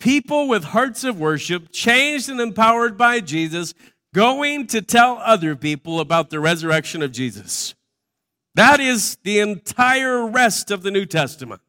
People 0.00 0.48
with 0.48 0.64
hearts 0.64 1.04
of 1.04 1.20
worship, 1.20 1.70
changed 1.70 2.28
and 2.28 2.40
empowered 2.40 2.98
by 2.98 3.20
Jesus, 3.20 3.72
going 4.14 4.66
to 4.68 4.82
tell 4.82 5.18
other 5.18 5.54
people 5.54 6.00
about 6.00 6.30
the 6.30 6.40
resurrection 6.40 7.02
of 7.02 7.12
Jesus. 7.12 7.74
That 8.54 8.80
is 8.80 9.16
the 9.22 9.38
entire 9.38 10.26
rest 10.26 10.70
of 10.70 10.82
the 10.82 10.90
New 10.90 11.06
Testament. 11.06 11.60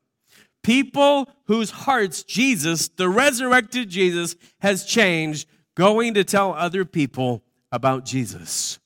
People 0.63 1.29
whose 1.45 1.71
hearts 1.71 2.23
Jesus, 2.23 2.87
the 2.89 3.09
resurrected 3.09 3.89
Jesus, 3.89 4.35
has 4.59 4.85
changed, 4.85 5.47
going 5.79 6.13
to 6.13 6.25
tell 6.25 6.53
other 6.53 6.83
people 6.83 7.41
about 7.71 8.03
Jesus. 8.03 8.79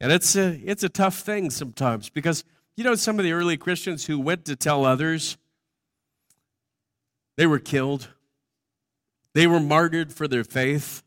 And 0.00 0.10
it's 0.10 0.34
a, 0.36 0.58
it's 0.64 0.82
a 0.82 0.88
tough 0.88 1.18
thing 1.18 1.50
sometimes 1.50 2.08
because, 2.08 2.44
you 2.78 2.82
know, 2.82 2.94
some 2.94 3.18
of 3.18 3.26
the 3.26 3.32
early 3.32 3.58
Christians 3.58 4.06
who 4.06 4.18
went 4.18 4.46
to 4.46 4.56
tell 4.56 4.86
others, 4.86 5.36
they 7.36 7.46
were 7.46 7.58
killed. 7.58 8.08
They 9.34 9.46
were 9.46 9.60
martyred 9.60 10.14
for 10.14 10.26
their 10.26 10.44
faith. 10.44 11.02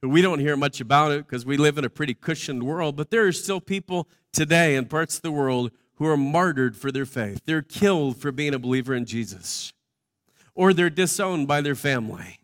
We 0.00 0.22
don't 0.22 0.38
hear 0.38 0.56
much 0.56 0.80
about 0.80 1.10
it 1.10 1.26
because 1.26 1.44
we 1.44 1.56
live 1.56 1.76
in 1.76 1.84
a 1.84 1.90
pretty 1.90 2.14
cushioned 2.14 2.62
world, 2.62 2.94
but 2.94 3.10
there 3.10 3.26
are 3.26 3.32
still 3.32 3.60
people 3.60 4.06
today 4.32 4.76
in 4.76 4.86
parts 4.86 5.16
of 5.16 5.22
the 5.22 5.32
world 5.32 5.72
who 5.94 6.06
are 6.06 6.16
martyred 6.16 6.76
for 6.76 6.92
their 6.92 7.04
faith. 7.04 7.40
They're 7.46 7.62
killed 7.62 8.16
for 8.16 8.30
being 8.30 8.54
a 8.54 8.60
believer 8.60 8.94
in 8.94 9.06
Jesus, 9.06 9.72
or 10.54 10.72
they're 10.72 10.88
disowned 10.88 11.48
by 11.48 11.62
their 11.62 11.74
family, 11.74 12.39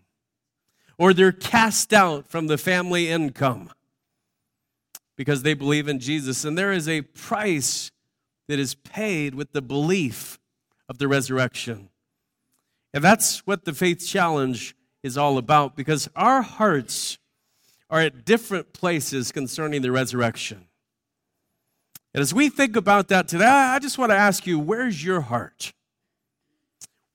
or 0.98 1.12
they're 1.12 1.32
cast 1.32 1.92
out 1.92 2.28
from 2.28 2.46
the 2.46 2.59
family 2.59 3.09
income 3.09 3.70
because 5.16 5.42
they 5.42 5.54
believe 5.54 5.88
in 5.88 5.98
Jesus. 5.98 6.44
And 6.44 6.56
there 6.56 6.72
is 6.72 6.88
a 6.88 7.02
price 7.02 7.90
that 8.48 8.59
is 8.59 8.74
paid 8.74 9.35
with 9.35 9.52
the 9.52 9.62
belief 9.62 10.38
of 10.88 10.98
the 10.98 11.09
resurrection. 11.09 11.88
And 12.94 13.02
that's 13.02 13.46
what 13.46 13.64
the 13.64 13.74
faith 13.74 14.06
challenge 14.06 14.74
is 15.02 15.18
all 15.18 15.38
about 15.38 15.76
because 15.76 16.09
our 16.16 16.42
hearts 16.42 17.18
are 17.90 18.00
at 18.00 18.24
different 18.24 18.72
places 18.72 19.32
concerning 19.32 19.82
the 19.82 19.92
resurrection. 19.92 20.66
And 22.14 22.22
as 22.22 22.32
we 22.32 22.48
think 22.48 22.76
about 22.76 23.09
that 23.09 23.28
today, 23.28 23.44
I 23.44 23.78
just 23.78 23.98
want 23.98 24.11
to 24.11 24.16
ask 24.16 24.46
you 24.46 24.59
where's 24.59 25.04
your 25.04 25.20
heart? 25.20 25.72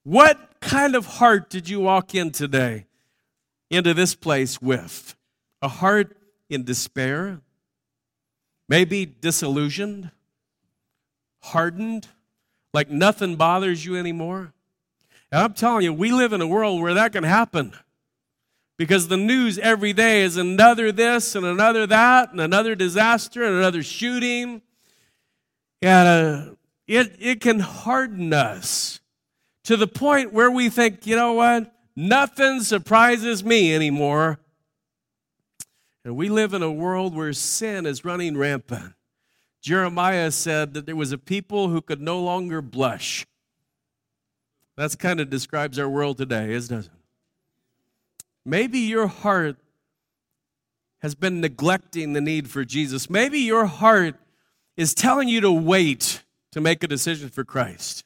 What 0.04 0.60
kind 0.62 0.96
of 0.96 1.06
heart 1.06 1.50
did 1.50 1.68
you 1.68 1.80
walk 1.80 2.14
in 2.14 2.32
today 2.32 2.86
into 3.72 3.96
this 3.96 4.14
place 4.14 4.62
with? 4.62 5.16
A 5.64 5.68
heart 5.68 6.16
in 6.50 6.64
despair? 6.64 7.42
Maybe 8.70 9.06
disillusioned? 9.06 10.12
Hardened? 11.42 12.08
Like 12.74 12.90
nothing 12.92 13.36
bothers 13.36 13.84
you 13.84 13.96
anymore? 13.96 14.54
And 15.32 15.42
I'm 15.42 15.54
telling 15.54 15.84
you, 15.84 15.94
we 15.94 16.12
live 16.12 16.34
in 16.34 16.42
a 16.42 16.48
world 16.48 16.82
where 16.82 16.94
that 16.94 17.14
can 17.14 17.24
happen 17.24 17.74
because 18.78 19.08
the 19.08 19.18
news 19.18 19.58
every 19.60 19.94
day 19.94 20.24
is 20.24 20.38
another 20.38 20.92
this 20.92 21.36
and 21.36 21.46
another 21.46 21.88
that 21.88 22.32
and 22.32 22.42
another 22.42 22.76
disaster 22.76 23.44
and 23.44 23.56
another 23.56 23.84
shooting. 23.84 24.62
And 25.82 26.08
uh, 26.08 26.56
it, 26.88 27.16
it 27.20 27.42
can 27.42 27.60
harden 27.60 28.34
us 28.34 29.00
to 29.64 29.78
the 29.78 29.88
point 29.88 30.34
where 30.34 30.52
we 30.52 30.70
think, 30.70 31.08
you 31.08 31.16
know 31.16 31.34
what? 31.34 31.72
Nothing 31.96 32.62
surprises 32.62 33.44
me 33.44 33.74
anymore. 33.74 34.40
And 36.04 36.16
we 36.16 36.30
live 36.30 36.54
in 36.54 36.64
a 36.64 36.72
world 36.72 37.16
where 37.16 37.34
sin 37.34 37.86
is 37.86 38.04
running 38.04 38.38
rampant. 38.38 38.94
Jeremiah 39.62 40.32
said 40.32 40.74
that 40.74 40.86
there 40.86 40.96
was 40.96 41.12
a 41.12 41.18
people 41.18 41.70
who 41.70 41.82
could 41.82 42.02
no 42.02 42.20
longer 42.20 42.62
blush. 42.62 43.28
That's 44.76 44.96
kind 44.96 45.20
of 45.20 45.30
describes 45.30 45.78
our 45.78 45.90
world 45.90 46.18
today, 46.18 46.54
isn't 46.54 46.86
it? 46.86 46.90
Maybe 48.44 48.80
your 48.80 49.06
heart 49.06 49.58
has 51.02 51.14
been 51.14 51.42
neglecting 51.42 52.14
the 52.14 52.22
need 52.22 52.50
for 52.50 52.66
Jesus. 52.66 53.10
Maybe 53.10 53.40
your 53.40 53.66
heart 53.66 54.16
is 54.78 54.96
telling 54.96 55.28
you 55.28 55.42
to 55.42 55.52
wait 55.52 56.24
to 56.52 56.62
make 56.62 56.84
a 56.84 56.88
decision 56.88 57.30
for 57.30 57.44
Christ. 57.44 58.04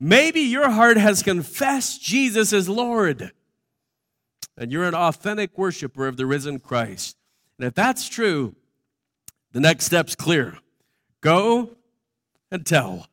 Maybe 0.00 0.40
your 0.40 0.70
heart 0.70 0.96
has 0.96 1.22
confessed 1.22 2.02
Jesus 2.02 2.52
as 2.52 2.68
Lord 2.68 3.32
and 4.60 4.70
you're 4.70 4.84
an 4.84 4.94
authentic 4.94 5.56
worshiper 5.56 6.06
of 6.06 6.18
the 6.18 6.26
risen 6.26 6.60
Christ. 6.60 7.16
And 7.58 7.66
if 7.66 7.74
that's 7.74 8.08
true, 8.08 8.54
the 9.52 9.60
next 9.60 9.86
step's 9.86 10.14
clear. 10.14 10.58
Go 11.22 11.76
and 12.50 12.64
tell. 12.66 13.06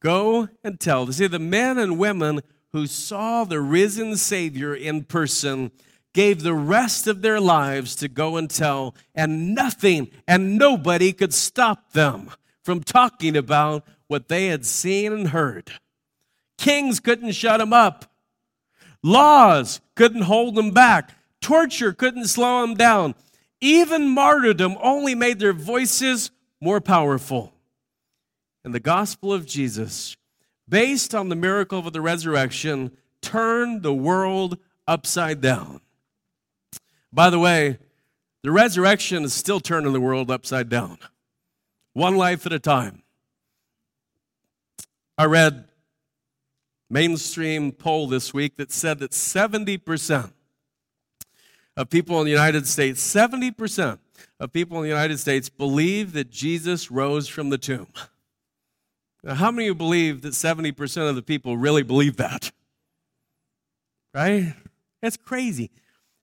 Go 0.00 0.48
and 0.64 0.80
tell. 0.80 1.12
See, 1.12 1.26
the 1.26 1.38
men 1.38 1.78
and 1.78 1.98
women 1.98 2.40
who 2.72 2.86
saw 2.86 3.44
the 3.44 3.60
risen 3.60 4.16
Savior 4.16 4.74
in 4.74 5.04
person 5.04 5.72
gave 6.14 6.42
the 6.42 6.54
rest 6.54 7.06
of 7.06 7.20
their 7.20 7.38
lives 7.38 7.94
to 7.96 8.08
go 8.08 8.38
and 8.38 8.48
tell, 8.48 8.94
and 9.14 9.54
nothing 9.54 10.08
and 10.26 10.56
nobody 10.56 11.12
could 11.12 11.34
stop 11.34 11.92
them 11.92 12.30
from 12.64 12.82
talking 12.82 13.36
about 13.36 13.86
what 14.06 14.28
they 14.28 14.46
had 14.46 14.64
seen 14.64 15.12
and 15.12 15.28
heard. 15.28 15.72
Kings 16.58 17.00
couldn't 17.00 17.32
shut 17.32 17.58
them 17.60 17.72
up. 17.72 18.06
Laws 19.02 19.80
couldn't 19.94 20.22
hold 20.22 20.54
them 20.54 20.70
back. 20.70 21.12
Torture 21.40 21.92
couldn't 21.92 22.26
slow 22.26 22.62
them 22.62 22.74
down. 22.74 23.14
Even 23.60 24.08
martyrdom 24.08 24.76
only 24.82 25.14
made 25.14 25.38
their 25.38 25.52
voices 25.52 26.30
more 26.60 26.80
powerful. 26.80 27.52
And 28.64 28.74
the 28.74 28.80
gospel 28.80 29.32
of 29.32 29.46
Jesus 29.46 30.16
based 30.68 31.14
on 31.14 31.28
the 31.28 31.36
miracle 31.36 31.78
of 31.78 31.92
the 31.92 32.00
resurrection, 32.00 32.90
turned 33.20 33.82
the 33.82 33.94
world 33.94 34.58
upside 34.86 35.40
down. 35.40 35.80
By 37.12 37.30
the 37.30 37.38
way, 37.38 37.78
the 38.42 38.50
resurrection 38.50 39.24
is 39.24 39.32
still 39.32 39.60
turning 39.60 39.92
the 39.92 40.00
world 40.00 40.30
upside 40.30 40.68
down, 40.68 40.98
one 41.92 42.16
life 42.16 42.46
at 42.46 42.52
a 42.52 42.58
time. 42.58 43.02
I 45.16 45.24
read 45.24 45.64
mainstream 46.88 47.72
poll 47.72 48.06
this 48.06 48.32
week 48.32 48.56
that 48.56 48.72
said 48.72 48.98
that 49.00 49.10
70% 49.10 50.32
of 51.76 51.90
people 51.90 52.18
in 52.20 52.24
the 52.24 52.30
United 52.30 52.66
States, 52.66 53.02
70% 53.02 53.98
of 54.40 54.52
people 54.52 54.78
in 54.78 54.82
the 54.82 54.88
United 54.88 55.18
States 55.18 55.48
believe 55.48 56.12
that 56.12 56.30
Jesus 56.30 56.90
rose 56.90 57.28
from 57.28 57.50
the 57.50 57.58
tomb. 57.58 57.88
Now, 59.22 59.34
how 59.34 59.50
many 59.50 59.64
of 59.64 59.68
you 59.68 59.74
believe 59.74 60.22
that 60.22 60.32
70% 60.32 61.08
of 61.08 61.16
the 61.16 61.22
people 61.22 61.56
really 61.56 61.82
believe 61.82 62.16
that? 62.16 62.52
Right? 64.14 64.54
That's 65.02 65.16
crazy. 65.16 65.70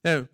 Now, 0.04 0.28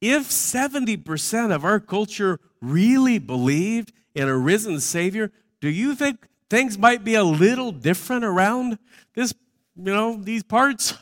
if 0.00 0.28
70% 0.28 1.54
of 1.54 1.64
our 1.64 1.80
culture 1.80 2.40
really 2.62 3.18
believed 3.18 3.92
in 4.14 4.28
a 4.28 4.36
risen 4.36 4.80
Savior, 4.80 5.30
do 5.60 5.68
you 5.68 5.94
think 5.94 6.26
things 6.50 6.76
might 6.76 7.04
be 7.04 7.14
a 7.14 7.24
little 7.24 7.72
different 7.72 8.24
around 8.24 8.78
this, 9.14 9.32
you 9.76 9.94
know, 9.94 10.16
these 10.20 10.42
parts? 10.42 10.94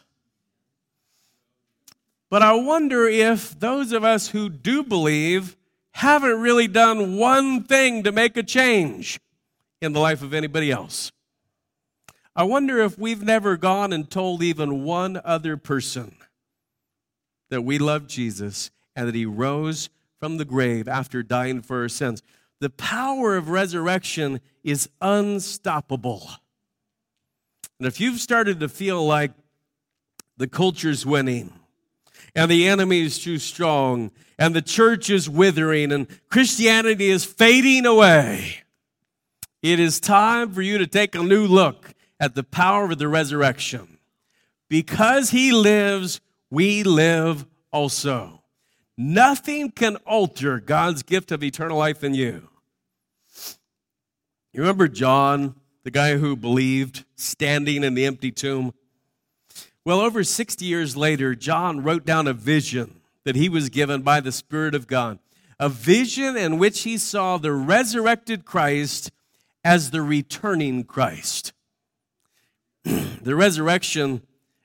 But 2.31 2.43
I 2.43 2.53
wonder 2.53 3.09
if 3.09 3.59
those 3.59 3.93
of 3.93 4.05
us 4.05 4.29
who 4.29 4.51
do 4.51 4.85
believe 4.85 5.57
haven't 5.93 6.41
really 6.41 6.69
done 6.69 7.17
one 7.17 7.65
thing 7.65 8.05
to 8.05 8.13
make 8.13 8.37
a 8.37 8.43
change 8.43 9.19
in 9.81 9.93
the 9.93 10.01
life 10.01 10.23
of 10.23 10.35
anybody 10.35 10.71
else. 10.71 11.11
I 12.37 12.45
wonder 12.45 12.79
if 12.79 12.99
we've 12.99 13.23
never 13.23 13.57
gone 13.57 13.93
and 13.93 14.09
told 14.09 14.43
even 14.43 14.85
one 14.85 15.21
other 15.25 15.57
person 15.57 16.15
that 17.49 17.63
we 17.63 17.79
love 17.79 18.07
Jesus 18.07 18.71
and 18.95 19.09
that 19.09 19.15
he 19.15 19.27
rose 19.27 19.89
from 20.21 20.37
the 20.37 20.45
grave 20.45 20.87
after 20.87 21.23
dying 21.23 21.63
for 21.63 21.83
our 21.83 21.89
sins. 21.89 22.23
The 22.61 22.71
power 22.71 23.37
of 23.37 23.49
resurrection 23.49 24.41
is 24.71 24.89
unstoppable. 25.01 26.29
And 27.79 27.87
if 27.87 28.01
you've 28.01 28.21
started 28.21 28.61
to 28.61 28.69
feel 28.69 29.07
like 29.07 29.33
the 30.37 30.49
culture's 30.49 31.07
winning, 31.07 31.53
and 32.35 32.51
the 32.51 32.69
enemy 32.69 33.01
is 33.01 33.19
too 33.19 33.39
strong, 33.39 34.11
and 34.39 34.55
the 34.55 34.63
church 34.63 35.11
is 35.11 35.29
withering, 35.29 35.93
and 35.93 36.07
Christianity 36.29 37.09
is 37.09 37.25
fading 37.25 37.87
away, 37.87 38.63
it 39.63 39.81
is 39.81 40.01
time 40.01 40.53
for 40.53 40.63
you 40.63 40.79
to 40.79 40.87
take 40.87 41.15
a 41.15 41.23
new 41.23 41.47
look 41.47 41.95
at 42.21 42.35
the 42.35 42.45
power 42.45 42.85
of 42.85 42.99
the 42.99 43.09
resurrection. 43.09 43.99
Because 44.69 45.31
he 45.31 45.51
lives, 45.53 46.21
we 46.51 46.83
live 46.83 47.47
also. 47.73 48.43
Nothing 48.97 49.71
can 49.71 49.97
alter 49.97 50.61
God's 50.61 51.03
gift 51.03 51.33
of 51.33 51.43
eternal 51.43 51.79
life 51.79 52.05
in 52.05 52.15
you. 52.15 52.49
You 54.53 54.61
remember 54.63 54.89
John, 54.89 55.57
the 55.85 55.91
guy 55.91 56.17
who 56.17 56.35
believed, 56.35 57.05
standing 57.17 57.85
in 57.85 57.95
the 57.95 58.07
empty 58.07 58.31
tomb? 58.31 58.73
Well, 59.85 60.01
over 60.01 60.25
60 60.25 60.65
years 60.65 60.97
later, 60.97 61.35
John 61.35 61.83
wrote 61.83 62.05
down 62.05 62.27
a 62.27 62.33
vision 62.33 63.01
that 63.25 63.37
he 63.37 63.49
was 63.49 63.69
given 63.69 64.03
by 64.03 64.21
the 64.21 64.33
Spirit 64.33 64.75
of 64.75 64.87
God, 64.87 65.19
a 65.59 65.69
vision 65.69 66.37
in 66.37 66.59
which 66.59 66.83
he 66.83 66.97
saw 66.97 67.37
the 67.37 67.53
resurrected 67.53 68.45
Christ 68.45 69.11
as 69.63 69.91
the 69.91 70.03
returning 70.03 70.85
Christ. 70.85 71.53
the 72.85 73.37
resurrection 73.37 74.23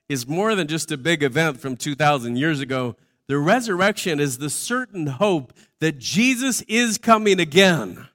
is 0.07 0.27
more 0.27 0.55
than 0.55 0.67
just 0.67 0.91
a 0.91 0.97
big 0.97 1.23
event 1.23 1.59
from 1.59 1.75
2,000 1.75 2.37
years 2.37 2.59
ago. 2.59 2.95
The 3.27 3.37
resurrection 3.37 4.19
is 4.19 4.37
the 4.37 4.49
certain 4.49 5.07
hope 5.07 5.53
that 5.79 5.99
Jesus 5.99 6.61
is 6.63 6.97
coming 6.97 7.39
again. 7.39 8.07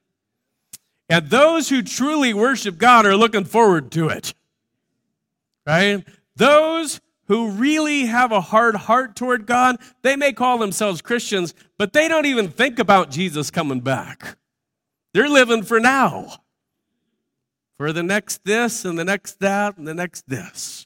And 1.09 1.29
those 1.29 1.69
who 1.69 1.81
truly 1.81 2.33
worship 2.33 2.77
God 2.77 3.05
are 3.05 3.17
looking 3.17 3.45
forward 3.45 3.91
to 3.93 4.09
it. 4.09 4.33
Right? 5.65 6.05
Those 6.35 7.01
who 7.27 7.49
really 7.49 8.05
have 8.05 8.31
a 8.31 8.41
hard 8.41 8.75
heart 8.75 9.15
toward 9.15 9.45
God, 9.45 9.77
they 10.01 10.15
may 10.15 10.33
call 10.33 10.57
themselves 10.57 11.01
Christians, 11.01 11.53
but 11.77 11.93
they 11.93 12.07
don't 12.07 12.25
even 12.25 12.47
think 12.47 12.79
about 12.79 13.11
Jesus 13.11 13.51
coming 13.51 13.81
back. 13.81 14.37
They're 15.13 15.29
living 15.29 15.63
for 15.63 15.79
now. 15.79 16.41
For 17.77 17.93
the 17.93 18.03
next 18.03 18.43
this 18.43 18.83
and 18.83 18.97
the 18.97 19.05
next 19.05 19.39
that 19.39 19.77
and 19.77 19.87
the 19.87 19.93
next 19.93 20.27
this. 20.27 20.85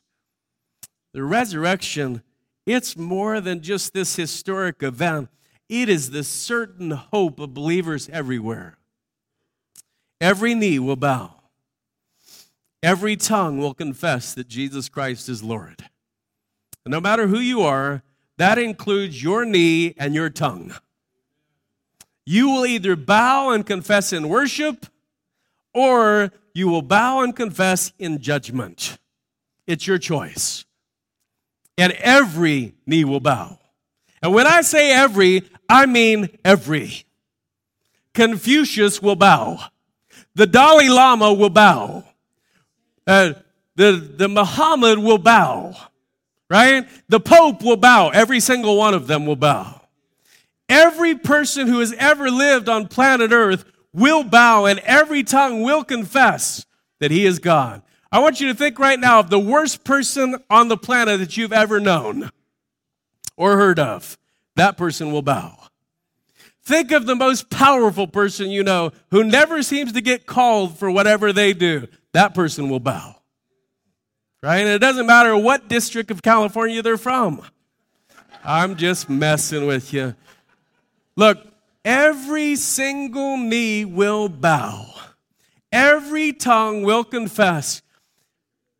The 1.13 1.24
resurrection, 1.24 2.24
it's 2.65 2.97
more 2.97 3.41
than 3.41 3.61
just 3.61 3.93
this 3.93 4.15
historic 4.15 4.84
event, 4.84 5.30
it 5.69 5.89
is 5.89 6.11
the 6.11 6.24
certain 6.24 6.91
hope 6.91 7.39
of 7.39 7.53
believers 7.53 8.09
everywhere. 8.09 8.78
Every 10.22 10.53
knee 10.53 10.80
will 10.80 10.95
bow, 10.95 11.36
every 12.82 13.16
tongue 13.16 13.57
will 13.57 13.74
confess 13.74 14.34
that 14.34 14.47
Jesus 14.47 14.89
Christ 14.89 15.30
is 15.30 15.43
Lord. 15.43 15.86
And 16.86 16.91
no 16.91 16.99
matter 16.99 17.28
who 17.28 17.39
you 17.39 17.61
are, 17.61 18.03
that 18.38 18.57
includes 18.57 19.22
your 19.22 19.45
knee 19.45 19.93
and 19.97 20.14
your 20.14 20.30
tongue. 20.30 20.74
You 22.26 22.49
will 22.49 22.66
either 22.66 22.95
bow 22.95 23.49
and 23.49 23.66
confess 23.66 24.14
in 24.14 24.30
worship, 24.30 24.86
or 25.74 26.32
you 26.53 26.68
will 26.68 26.82
bow 26.82 27.22
and 27.22 27.36
confess 27.36 27.91
in 27.99 28.20
judgment. 28.20 28.97
It's 29.68 29.88
your 29.88 29.97
choice 29.97 30.66
and 31.78 31.93
every 31.93 32.76
knee 32.86 33.03
will 33.03 33.20
bow. 33.20 33.59
And 34.22 34.34
when 34.34 34.47
I 34.47 34.61
say 34.61 34.91
every, 34.91 35.43
I 35.68 35.86
mean 35.86 36.30
every. 36.45 37.05
Confucius 38.14 39.01
will 39.01 39.16
bow. 39.16 39.59
The 40.36 40.48
Dalai 40.48 40.90
Lama 40.90 41.34
will 41.34 41.50
bow. 41.50 42.04
Uh, 43.06 43.34
the, 43.76 43.92
the 43.92 44.28
Muhammad 44.28 45.00
will 45.00 45.18
bow. 45.18 45.76
Right? 46.50 46.88
The 47.10 47.20
Pope 47.20 47.64
will 47.64 47.78
bow. 47.78 48.10
Every 48.10 48.40
single 48.40 48.78
one 48.78 48.94
of 48.94 49.08
them 49.08 49.26
will 49.26 49.36
bow. 49.36 49.82
Every 50.70 51.16
person 51.16 51.68
who 51.68 51.80
has 51.80 51.94
ever 51.94 52.30
lived 52.30 52.70
on 52.70 52.88
planet 52.88 53.32
Earth 53.32 53.66
will 53.94 54.24
bow, 54.24 54.66
and 54.66 54.80
every 54.80 55.24
tongue 55.24 55.62
will 55.62 55.84
confess 55.84 56.66
that 57.00 57.12
he 57.12 57.26
is 57.26 57.40
God. 57.40 57.82
I 58.12 58.20
want 58.20 58.40
you 58.40 58.48
to 58.48 58.54
think 58.54 58.80
right 58.80 59.00
now 59.00 59.20
of 59.20 59.30
the 59.30 59.40
worst 59.40 59.84
person 59.84 60.38
on 60.50 60.68
the 60.68 60.78
planet 60.78 61.20
that 61.20 61.36
you've 61.38 61.54
ever 61.54 61.80
known 61.80 62.30
or 63.36 63.58
heard 63.58 63.80
of. 63.80 64.18
That 64.56 64.78
person 64.78 65.12
will 65.12 65.24
bow. 65.24 65.58
Think 66.66 66.91
of 66.91 67.05
the 67.05 67.16
most 67.16 67.49
powerful 67.49 68.07
person 68.07 68.49
you 68.49 68.64
know 68.64 68.91
who 69.11 69.24
never 69.24 69.61
seems 69.64 69.93
to 69.93 70.01
get 70.01 70.26
called 70.26 70.78
for 70.78 70.89
whatever 70.89 71.34
they 71.34 71.53
do. 71.53 71.88
That 72.14 72.34
person 72.34 72.70
will 72.70 72.80
bow. 72.80 73.16
Right? 74.41 74.59
And 74.59 74.70
it 74.70 74.80
doesn't 74.80 75.05
matter 75.05 75.36
what 75.38 75.68
district 75.68 76.11
of 76.11 76.22
California 76.22 76.82
they're 76.82 76.97
from. 76.97 77.41
I'm 78.43 78.76
just 78.76 79.09
messing 79.09 79.68
with 79.68 79.93
you. 79.93 80.16
Look, 81.16 81.38
every 81.86 82.55
single 82.55 83.38
knee 83.38 83.86
will 83.86 84.28
bow, 84.28 84.93
every 85.72 86.34
tongue 86.34 86.84
will 86.84 87.03
confess 87.03 87.82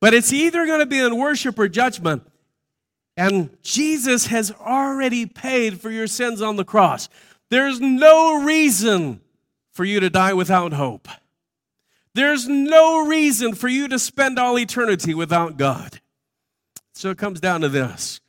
but 0.03 0.13
it's 0.13 0.34
either 0.34 0.65
going 0.65 0.81
to 0.81 0.86
be 0.86 0.99
in 0.99 1.17
worship 1.17 1.57
or 1.57 1.69
judgment. 1.69 2.29
And 3.15 3.49
Jesus 3.61 4.25
has 4.25 4.51
already 4.51 5.25
paid 5.25 5.79
for 5.79 5.89
your 5.89 6.07
sins 6.07 6.41
on 6.41 6.57
the 6.57 6.65
cross. 6.65 7.07
There's 7.54 7.80
no 7.80 8.43
reason 8.43 9.22
for 9.74 9.86
you 9.86 9.99
to 9.99 10.10
die 10.10 10.34
without 10.34 10.74
hope. 10.74 11.08
There's 12.16 12.47
no 12.47 13.06
reason 13.06 13.54
for 13.54 13.68
you 13.68 13.88
to 13.89 13.99
spend 13.99 14.39
all 14.39 14.58
eternity 14.58 15.14
without 15.14 15.56
God. 15.56 16.01
So 16.93 17.12
it 17.12 17.20
comes 17.20 17.39
down 17.39 17.62
to 17.62 17.70
this 17.70 18.22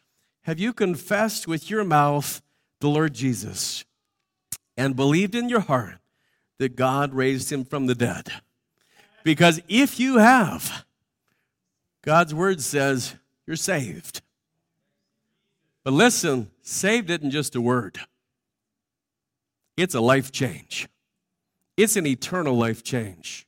Have 0.42 0.58
you 0.60 0.74
confessed 0.74 1.48
with 1.48 1.70
your 1.70 1.84
mouth 1.84 2.42
the 2.80 2.90
Lord 2.90 3.14
Jesus 3.14 3.86
and 4.76 4.94
believed 4.94 5.34
in 5.34 5.48
your 5.48 5.60
heart 5.60 6.00
that 6.58 6.76
God 6.76 7.14
raised 7.14 7.50
him 7.50 7.64
from 7.64 7.86
the 7.86 7.94
dead? 7.94 8.28
Because 9.22 9.58
if 9.68 9.98
you 9.98 10.18
have, 10.18 10.84
God's 12.02 12.34
word 12.34 12.60
says 12.60 13.14
you're 13.46 13.56
saved. 13.56 14.20
But 15.82 15.94
listen, 15.94 16.50
saved 16.60 17.08
isn't 17.08 17.30
just 17.30 17.56
a 17.56 17.62
word, 17.62 18.00
it's 19.76 19.94
a 19.94 20.00
life 20.00 20.32
change, 20.32 20.88
it's 21.76 21.96
an 21.96 22.06
eternal 22.06 22.56
life 22.56 22.82
change. 22.82 23.46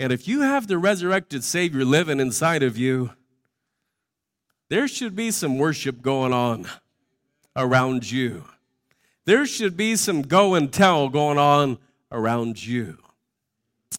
And 0.00 0.12
if 0.12 0.28
you 0.28 0.42
have 0.42 0.68
the 0.68 0.78
resurrected 0.78 1.42
Savior 1.42 1.84
living 1.84 2.20
inside 2.20 2.62
of 2.62 2.78
you, 2.78 3.10
there 4.68 4.86
should 4.86 5.16
be 5.16 5.32
some 5.32 5.58
worship 5.58 6.02
going 6.02 6.32
on 6.32 6.68
around 7.56 8.10
you. 8.10 8.44
There 9.24 9.44
should 9.44 9.76
be 9.76 9.96
some 9.96 10.22
go 10.22 10.54
and 10.54 10.72
tell 10.72 11.08
going 11.08 11.36
on 11.38 11.78
around 12.12 12.64
you. 12.64 12.98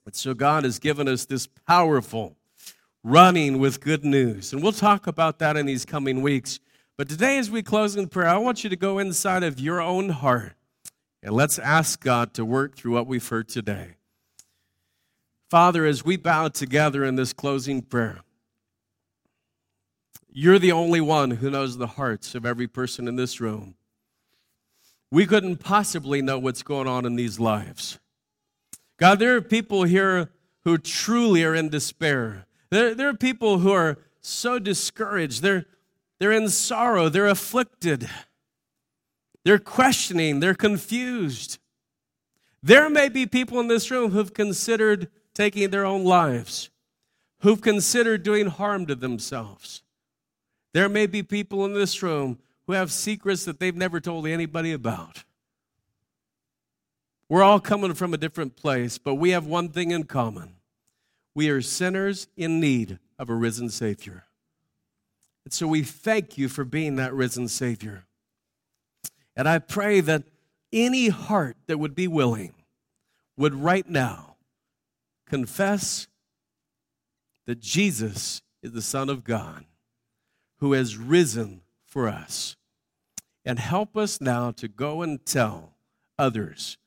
And 0.06 0.16
so 0.16 0.34
God 0.34 0.64
has 0.64 0.80
given 0.80 1.08
us 1.08 1.26
this 1.26 1.48
powerful 1.68 2.38
running 3.04 3.60
with 3.60 3.82
good 3.82 4.06
news. 4.06 4.54
And 4.54 4.64
we'll 4.64 4.72
talk 4.72 5.06
about 5.06 5.40
that 5.40 5.58
in 5.58 5.66
these 5.66 5.86
coming 5.86 6.22
weeks. 6.22 6.60
But 6.98 7.10
today, 7.10 7.38
as 7.38 7.52
we 7.52 7.62
close 7.62 7.96
in 7.96 8.08
prayer, 8.08 8.30
I 8.30 8.38
want 8.38 8.64
you 8.64 8.70
to 8.70 8.76
go 8.76 9.00
inside 9.00 9.44
of 9.44 9.60
your 9.60 9.82
own 9.82 10.10
heart 10.10 10.54
and 11.22 11.34
let's 11.34 11.60
ask 11.60 12.02
God 12.02 12.34
to 12.36 12.46
work 12.46 12.76
through 12.76 12.94
what 12.94 13.08
we've 13.08 13.28
heard 13.28 13.50
today. 13.50 13.96
Father, 15.50 15.86
as 15.86 16.06
we 16.06 16.16
bow 16.16 16.48
together 16.48 17.04
in 17.04 17.16
this 17.16 17.34
closing 17.34 17.82
prayer, 17.82 18.20
you're 20.32 20.60
the 20.60 20.72
only 20.72 21.02
one 21.02 21.32
who 21.32 21.50
knows 21.50 21.78
the 21.78 21.88
hearts 21.88 22.36
of 22.36 22.46
every 22.46 22.68
person 22.68 23.08
in 23.08 23.16
this 23.16 23.42
room. 23.42 23.76
We 25.12 25.26
couldn't 25.26 25.58
possibly 25.58 26.22
know 26.22 26.38
what's 26.38 26.62
going 26.62 26.88
on 26.88 27.06
in 27.06 27.16
these 27.16 27.40
lives. 27.40 28.00
God, 28.98 29.18
there 29.18 29.36
are 29.36 29.42
people 29.42 29.84
here 29.84 30.30
who 30.66 30.78
truly 30.78 31.44
are 31.44 31.56
in 31.56 31.70
despair. 31.70 32.46
There, 32.70 32.94
there 32.94 33.10
are 33.10 33.16
people 33.16 33.60
who 33.60 33.72
are 33.72 33.98
so 34.22 34.60
discouraged. 34.60 35.42
They're, 35.42 35.66
they're 36.20 36.32
in 36.32 36.50
sorrow. 36.50 37.10
They're 37.10 37.28
afflicted. 37.28 38.08
They're 39.50 39.58
questioning. 39.58 40.42
They're 40.42 40.54
confused. 40.54 41.58
There 42.62 42.88
may 42.88 43.10
be 43.10 43.26
people 43.26 43.60
in 43.60 43.68
this 43.68 43.90
room 43.90 44.12
who've 44.12 44.32
considered 44.32 45.10
taking 45.34 45.72
their 45.72 45.88
own 45.88 46.04
lives, 46.04 46.70
who've 47.40 47.60
considered 47.60 48.22
doing 48.22 48.46
harm 48.46 48.86
to 48.86 48.94
themselves. 48.94 49.82
There 50.76 50.88
may 50.88 51.08
be 51.08 51.24
people 51.24 51.66
in 51.66 51.74
this 51.74 52.04
room 52.04 52.38
who 52.68 52.74
have 52.74 52.92
secrets 52.92 53.44
that 53.46 53.60
they've 53.60 53.76
never 53.76 54.00
told 54.00 54.28
anybody 54.28 54.72
about. 54.72 55.24
We're 57.28 57.42
all 57.42 57.60
coming 57.60 57.96
from 57.96 58.14
a 58.14 58.18
different 58.18 58.56
place, 58.56 59.00
but 59.00 59.16
we 59.16 59.32
have 59.32 59.48
one 59.48 59.70
thing 59.70 59.90
in 59.90 60.04
common 60.04 60.58
we 61.34 61.50
are 61.50 61.64
sinners 61.64 62.28
in 62.38 62.60
need 62.60 63.00
of 63.18 63.32
a 63.32 63.34
risen 63.34 63.70
Savior. 63.70 64.26
And 65.44 65.52
so 65.52 65.66
we 65.66 65.82
thank 65.82 66.38
you 66.38 66.50
for 66.50 66.64
being 66.64 66.98
that 66.98 67.16
risen 67.16 67.48
Savior. 67.48 68.06
And 69.36 69.48
I 69.48 69.60
pray 69.60 70.02
that 70.02 70.24
any 70.72 71.10
heart 71.10 71.58
that 71.68 71.78
would 71.78 71.96
be 71.96 72.08
willing 72.08 72.54
would 73.38 73.56
right 73.56 73.88
now 73.90 74.36
confess 75.26 76.08
that 77.46 77.60
Jesus 77.60 78.42
is 78.62 78.74
the 78.74 78.82
Son 78.82 79.10
of 79.10 79.24
God 79.24 79.66
who 80.58 80.74
has 80.74 80.98
risen 80.98 81.62
for 81.86 82.08
us. 82.08 82.56
And 83.46 83.58
help 83.58 83.96
us 83.98 84.22
now 84.22 84.52
to 84.52 84.68
go 84.68 85.02
and 85.02 85.26
tell 85.26 85.74
others 86.18 86.78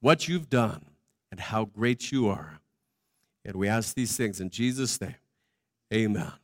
what 0.00 0.28
you've 0.28 0.50
done 0.50 0.84
and 1.30 1.40
how 1.40 1.64
great 1.64 2.12
you 2.12 2.28
are. 2.28 2.60
And 3.44 3.56
we 3.56 3.68
ask 3.68 3.94
these 3.94 4.16
things 4.16 4.40
in 4.40 4.50
Jesus' 4.50 5.00
name. 5.00 5.14
Amen. 5.94 6.41